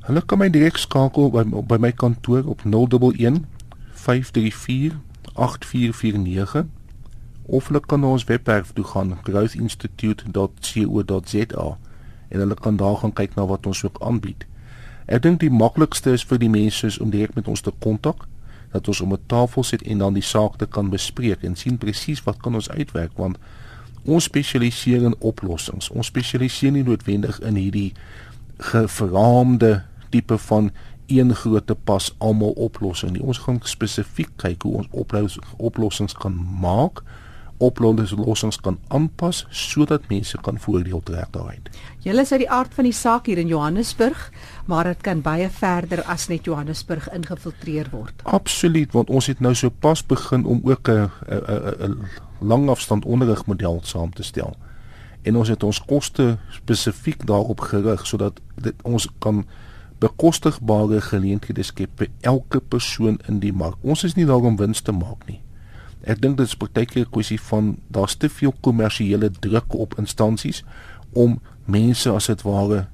Hulle 0.00 0.24
kan 0.24 0.38
my 0.38 0.50
direk 0.50 0.76
skakel 0.76 1.30
by 1.30 1.44
by 1.44 1.76
my 1.76 1.92
kantoor 1.92 2.44
op 2.44 2.62
011 2.64 3.40
534 3.92 4.92
8449 5.34 6.66
of 7.46 7.66
hulle 7.66 7.80
kan 7.80 8.00
na 8.00 8.06
ons 8.06 8.24
webwerf 8.24 8.72
toe 8.72 8.84
gaan 8.84 9.18
growthinstitute.co.za 9.22 11.78
en 12.28 12.38
hulle 12.38 12.54
kan 12.54 12.76
daar 12.76 12.96
gaan 12.96 13.12
kyk 13.12 13.34
na 13.34 13.46
wat 13.46 13.66
ons 13.66 13.84
ook 13.84 13.96
aanbied. 14.00 14.46
Ek 15.06 15.22
dink 15.22 15.40
die 15.40 15.50
maklikste 15.50 16.12
is 16.12 16.24
vir 16.28 16.38
die 16.38 16.52
mense 16.52 16.86
is 16.86 16.98
om 17.00 17.10
direk 17.10 17.34
met 17.34 17.48
ons 17.48 17.60
te 17.64 17.72
kontak 17.80 18.28
dat 18.72 18.88
ons 18.88 19.00
om 19.00 19.12
'n 19.12 19.26
tafel 19.26 19.62
sit 19.62 19.82
en 19.82 19.98
dan 19.98 20.14
die 20.14 20.22
saak 20.22 20.56
te 20.56 20.66
kan 20.66 20.90
bespreek 20.90 21.42
en 21.42 21.56
sien 21.56 21.78
presies 21.78 22.22
wat 22.22 22.36
kan 22.36 22.54
ons 22.54 22.70
uitwerk 22.70 23.12
want 23.16 23.38
ons 24.04 24.24
spesialiseer 24.24 25.02
in 25.02 25.14
oplossings. 25.18 25.90
Ons 25.90 26.06
spesialiseer 26.06 26.72
nie 26.72 26.82
noodwendig 26.82 27.40
in 27.40 27.54
hierdie 27.54 27.92
gevraamde 28.58 29.82
tipe 30.10 30.38
van 30.38 30.70
een 31.06 31.34
groot 31.34 31.84
pas 31.84 32.14
almal 32.18 32.50
oplossing 32.50 33.12
nie. 33.12 33.22
Ons 33.22 33.38
gaan 33.38 33.60
spesifiek 33.62 34.30
kyk 34.36 34.62
hoe 34.62 34.76
ons 34.82 35.38
oplossings 35.56 36.12
kan 36.12 36.36
maak 36.60 37.02
oplossings 37.58 38.60
kan 38.60 38.78
aanpas 38.88 39.46
sodat 39.50 40.08
mense 40.08 40.38
kan 40.42 40.58
voordeel 40.58 41.02
trek 41.02 41.32
daaruit. 41.32 41.70
Julle 42.04 42.22
is 42.22 42.32
uit 42.32 42.44
die 42.44 42.50
aard 42.50 42.74
van 42.74 42.84
die 42.84 42.94
saak 42.94 43.26
hier 43.26 43.38
in 43.38 43.50
Johannesburg, 43.50 44.30
maar 44.66 44.84
dit 44.84 45.02
kan 45.02 45.22
baie 45.22 45.50
verder 45.50 46.02
as 46.06 46.28
net 46.28 46.44
Johannesburg 46.44 47.08
ingefiltreer 47.12 47.90
word. 47.90 48.22
Absoluut, 48.22 48.92
want 48.92 49.10
ons 49.10 49.26
het 49.26 49.40
nou 49.40 49.54
so 49.54 49.70
pas 49.70 50.04
begin 50.06 50.44
om 50.44 50.60
ook 50.64 50.88
'n 50.88 51.10
'n 51.28 51.98
langafstand 52.40 53.04
onderrigmodel 53.04 53.80
saam 53.82 54.12
te 54.12 54.22
stel. 54.22 54.56
En 55.22 55.36
ons 55.36 55.48
het 55.48 55.62
ons 55.62 55.84
koste 55.84 56.38
spesifiek 56.50 57.26
daarop 57.26 57.60
gerig 57.60 58.06
sodat 58.06 58.40
dit 58.54 58.74
ons 58.82 59.08
kan 59.18 59.44
bekostigbare 59.98 61.00
geleenthede 61.00 61.62
skep 61.62 61.90
vir 61.96 62.08
elke 62.20 62.60
persoon 62.60 63.18
in 63.26 63.40
die 63.42 63.52
mark. 63.52 63.76
Ons 63.82 64.04
is 64.04 64.14
nie 64.14 64.26
daar 64.26 64.46
om 64.46 64.56
wins 64.56 64.80
te 64.80 64.92
maak 64.92 65.26
nie. 65.26 65.40
Ek 66.02 66.20
dink 66.22 66.36
dit 66.36 66.46
is 66.46 66.56
partykeer 66.56 67.06
'n 67.06 67.10
kwessie 67.10 67.40
van 67.40 67.78
daar's 67.88 68.14
te 68.14 68.28
veel 68.28 68.54
kommersiële 68.60 69.30
druk 69.30 69.74
op 69.74 69.98
instansies 69.98 70.64
om 71.12 71.40
mense 71.64 72.10
as 72.10 72.26
dit 72.26 72.42
ware 72.42 72.86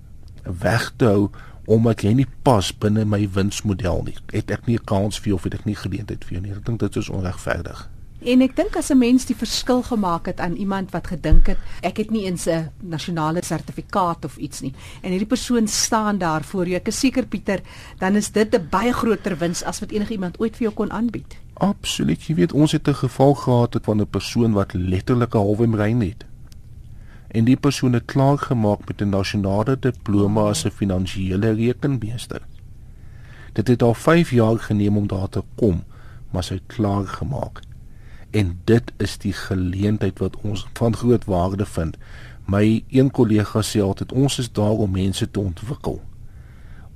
weg 0.42 0.92
te 0.96 1.04
hou 1.04 1.30
omdat 1.66 2.02
jy 2.04 2.12
nie 2.12 2.26
pas 2.42 2.72
binne 2.78 3.04
my 3.04 3.28
winsmodel 3.32 4.02
nie. 4.02 4.16
Het 4.32 4.50
ek 4.50 4.66
nie 4.66 4.76
'n 4.76 4.84
kans 4.84 5.18
vir 5.18 5.26
jou 5.28 5.36
of 5.36 5.44
het 5.44 5.54
ek 5.54 5.64
nie 5.64 5.76
geleentheid 5.76 6.24
vir 6.24 6.32
jou 6.32 6.42
nie. 6.42 6.52
Ek 6.52 6.64
dink 6.64 6.80
dit 6.80 6.96
is 6.96 7.08
onregverdig. 7.08 7.88
En 8.24 8.40
ek 8.40 8.56
dink 8.56 8.76
as 8.76 8.90
'n 8.90 8.98
mens 8.98 9.26
die 9.26 9.36
verskil 9.36 9.82
gemaak 9.82 10.26
het 10.26 10.40
aan 10.40 10.56
iemand 10.56 10.90
wat 10.90 11.06
gedink 11.06 11.46
het 11.46 11.58
ek 11.82 11.96
het 11.96 12.10
nie 12.10 12.24
eens 12.24 12.46
'n 12.46 12.70
nasionale 12.80 13.44
sertifikaat 13.44 14.24
of 14.24 14.36
iets 14.36 14.60
nie 14.60 14.72
en 15.02 15.10
hierdie 15.10 15.28
persoon 15.28 15.68
staan 15.68 16.18
daar 16.18 16.42
voor 16.44 16.66
jou. 16.66 16.76
Ek 16.76 16.88
is 16.88 16.98
seker 16.98 17.26
Pieter, 17.26 17.60
dan 17.98 18.16
is 18.16 18.30
dit 18.30 18.54
'n 18.54 18.68
baie 18.70 18.92
groter 18.92 19.38
wins 19.38 19.62
as 19.62 19.80
wat 19.80 19.90
enige 19.90 20.12
iemand 20.12 20.40
ooit 20.40 20.56
vir 20.56 20.62
jou 20.62 20.74
kon 20.74 20.92
aanbied. 20.92 21.43
Absoluut. 21.54 22.22
Jy 22.22 22.34
weet 22.34 22.52
ons 22.52 22.72
het 22.72 22.88
'n 22.88 22.94
geval 22.94 23.34
gehad 23.34 23.78
van 23.82 24.00
'n 24.00 24.10
persoon 24.10 24.52
wat 24.52 24.72
letterlik 24.72 25.34
'n 25.34 25.38
halwe 25.38 25.68
brein 25.68 26.00
het. 26.00 26.24
En 27.28 27.44
die 27.44 27.56
persoon 27.56 27.92
het 27.92 28.04
klaar 28.04 28.38
gemaak 28.38 28.86
met 28.86 29.00
'n 29.00 29.08
nasionale 29.08 29.78
diploma 29.78 30.48
as 30.48 30.64
'n 30.64 30.70
finansiële 30.70 31.52
rekenmeester. 31.52 32.42
Dit 33.52 33.68
het 33.68 33.82
al 33.82 33.94
5 33.94 34.30
jaar 34.30 34.58
geneem 34.58 34.96
om 34.96 35.06
daar 35.06 35.28
te 35.28 35.42
kom, 35.54 35.82
maar 36.30 36.44
sy 36.44 36.60
klaar 36.66 37.06
gemaak. 37.06 37.60
En 38.30 38.60
dit 38.64 38.92
is 38.96 39.18
die 39.18 39.32
geleentheid 39.32 40.18
wat 40.18 40.36
ons 40.36 40.66
van 40.72 40.96
groot 40.96 41.24
waarde 41.24 41.66
vind. 41.66 41.96
My 42.46 42.84
een 42.88 43.10
kollega 43.10 43.62
sê 43.62 43.80
altyd 43.80 44.12
ons 44.12 44.38
is 44.38 44.52
daar 44.52 44.78
om 44.84 44.90
mense 44.90 45.30
te 45.30 45.40
ontwikkel. 45.40 46.02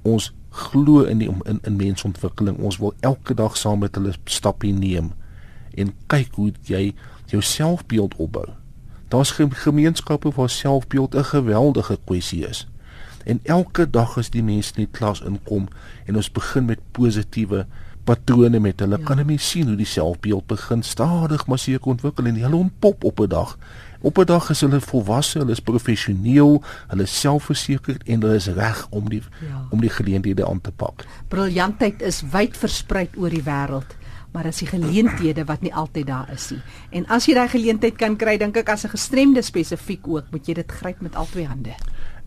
Ons 0.03 0.35
glo 0.59 1.03
in 1.09 1.23
die 1.23 1.29
in 1.45 1.59
in 1.63 1.77
mensontwikkeling. 1.77 2.59
Ons 2.59 2.79
wil 2.83 2.95
elke 3.01 3.35
dag 3.35 3.57
saam 3.57 3.79
met 3.85 3.95
hulle 3.95 4.15
stappe 4.25 4.67
neem 4.67 5.13
en 5.79 5.93
kyk 6.11 6.35
hoe 6.35 6.53
jy 6.67 6.95
jou 7.31 7.43
selfbeeld 7.43 8.17
opbou. 8.17 8.49
Daar's 9.09 9.31
gemeenskappe 9.37 10.31
waar 10.35 10.51
selfbeeld 10.51 11.15
'n 11.15 11.25
geweldige 11.25 11.99
kwessie 12.05 12.47
is. 12.47 12.67
En 13.25 13.41
elke 13.43 13.91
dag 13.91 14.19
as 14.19 14.31
die 14.31 14.43
mense 14.43 14.73
in 14.77 14.85
die 14.85 14.99
klas 14.99 15.21
inkom 15.21 15.69
en 16.05 16.17
ons 16.17 16.33
begin 16.33 16.65
met 16.65 16.81
positiewe 16.93 17.67
patrone 18.05 18.61
met 18.61 18.81
hulle, 18.81 18.99
ja. 18.99 19.05
kan 19.05 19.21
'n 19.21 19.27
mens 19.27 19.51
sien 19.51 19.67
hoe 19.67 19.77
die 19.77 19.87
selfbeeld 19.87 20.47
begin 20.47 20.83
stadig 20.83 21.47
maar 21.47 21.59
seker 21.59 21.91
ontwikkel 21.93 22.25
en 22.25 22.41
hulle 22.41 22.57
ontpop 22.57 23.05
op 23.05 23.21
'n 23.21 23.29
dag. 23.29 23.59
Op 24.01 24.19
'n 24.19 24.25
dag 24.25 24.51
is 24.51 24.61
hulle 24.61 24.81
volwasse, 24.81 25.39
hulle 25.39 25.51
is 25.51 25.61
professioneel, 25.61 26.63
hulle 26.87 27.03
is 27.03 27.21
selfversekerd 27.21 28.03
en 28.05 28.21
hulle 28.21 28.35
is 28.35 28.47
reg 28.47 28.87
om 28.91 29.09
die 29.09 29.23
ja. 29.41 29.67
om 29.71 29.81
die 29.81 29.91
geleenthede 29.91 30.47
aan 30.47 30.61
te 30.61 30.71
pak. 30.71 31.05
Briljantheid 31.29 32.03
is 32.03 32.23
wyd 32.31 32.57
versprei 32.57 33.09
oor 33.17 33.31
die 33.31 33.43
wêreld 33.43 33.97
maar 34.33 34.47
as 34.47 34.61
die 34.61 34.69
geleenthede 34.69 35.45
wat 35.49 35.61
nie 35.65 35.75
altyd 35.75 36.07
daar 36.07 36.29
is 36.33 36.51
nie. 36.51 36.61
En 36.91 37.07
as 37.07 37.27
jy 37.27 37.35
daai 37.35 37.49
geleentheid 37.49 37.97
kan 37.97 38.17
kry, 38.17 38.37
dink 38.39 38.57
ek 38.57 38.69
as 38.69 38.85
'n 38.85 38.93
gestremde 38.93 39.43
spesifiek 39.43 40.09
ook, 40.09 40.31
moet 40.31 40.47
jy 40.47 40.55
dit 40.55 40.73
gryp 40.73 41.01
met 41.01 41.17
al 41.17 41.27
twee 41.27 41.47
hande. 41.47 41.75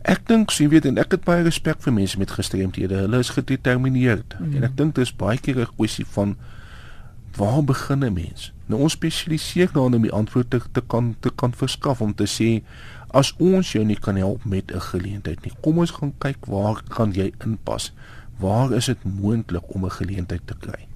Ek 0.02 0.28
dink 0.28 0.52
sien 0.52 0.70
weet 0.70 0.86
en 0.86 0.98
ek 0.98 1.12
het 1.12 1.24
baie 1.24 1.44
respek 1.44 1.82
vir 1.82 1.94
mense 1.94 2.18
met 2.18 2.32
gestremthede. 2.32 2.96
Hulle 3.06 3.20
is 3.20 3.30
gedetermineerd 3.30 4.36
mm. 4.40 4.56
en 4.56 4.64
ek 4.64 4.78
dink 4.78 4.96
dit 4.96 5.06
is 5.06 5.16
baie 5.16 5.38
keer 5.38 5.62
'n 5.62 5.76
kwessie 5.78 6.06
van 6.06 6.38
waar 7.38 7.64
begin 7.64 8.04
'n 8.04 8.14
mens? 8.14 8.52
Nou 8.72 8.86
ons 8.86 8.94
spesialiseer 8.96 9.74
daarin 9.76 9.98
om 9.98 10.06
die 10.06 10.14
antwoord 10.16 10.48
te, 10.54 10.62
te 10.72 10.82
kan 10.88 11.10
te 11.20 11.28
kan 11.36 11.52
verskaf 11.52 12.00
om 12.02 12.14
te 12.16 12.24
sê 12.30 12.64
as 13.12 13.34
ons 13.44 13.74
jou 13.76 13.84
nie 13.84 14.00
kan 14.00 14.16
help 14.16 14.46
met 14.46 14.72
'n 14.72 14.80
geleentheid 14.80 15.44
nie. 15.44 15.52
Kom 15.62 15.78
ons 15.78 15.92
gaan 15.92 16.14
kyk 16.18 16.46
waar 16.48 16.84
kan 16.88 17.12
jy 17.12 17.34
inpas? 17.44 17.94
Waar 18.40 18.74
is 18.74 18.86
dit 18.86 19.04
moontlik 19.04 19.76
om 19.76 19.86
'n 19.86 19.92
geleentheid 19.92 20.48
te 20.48 20.56
kry? 20.56 20.88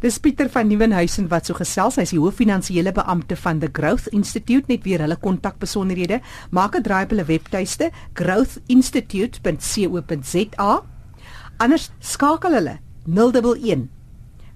Dis 0.00 0.18
Pieter 0.18 0.50
van 0.50 0.66
Nieuwenhuizen 0.66 1.28
wat 1.28 1.46
so 1.46 1.54
gesels. 1.54 1.96
Hy's 1.96 2.10
die 2.10 2.18
hooffinansiële 2.18 2.92
beampte 2.92 3.36
van 3.36 3.58
the 3.58 3.68
Growth 3.72 4.06
Institute. 4.06 4.64
Net 4.66 4.84
weer 4.84 5.00
hulle 5.00 5.16
kontakbesonderhede. 5.16 6.20
Maak 6.50 6.76
'n 6.76 6.82
draai 6.82 7.04
op 7.04 7.10
hulle 7.10 7.24
webtuiste 7.24 7.90
growthinstitute.co.za. 8.14 10.82
Anders 11.56 11.90
skakel 11.98 12.52
hulle 12.52 12.78
011 13.04 13.88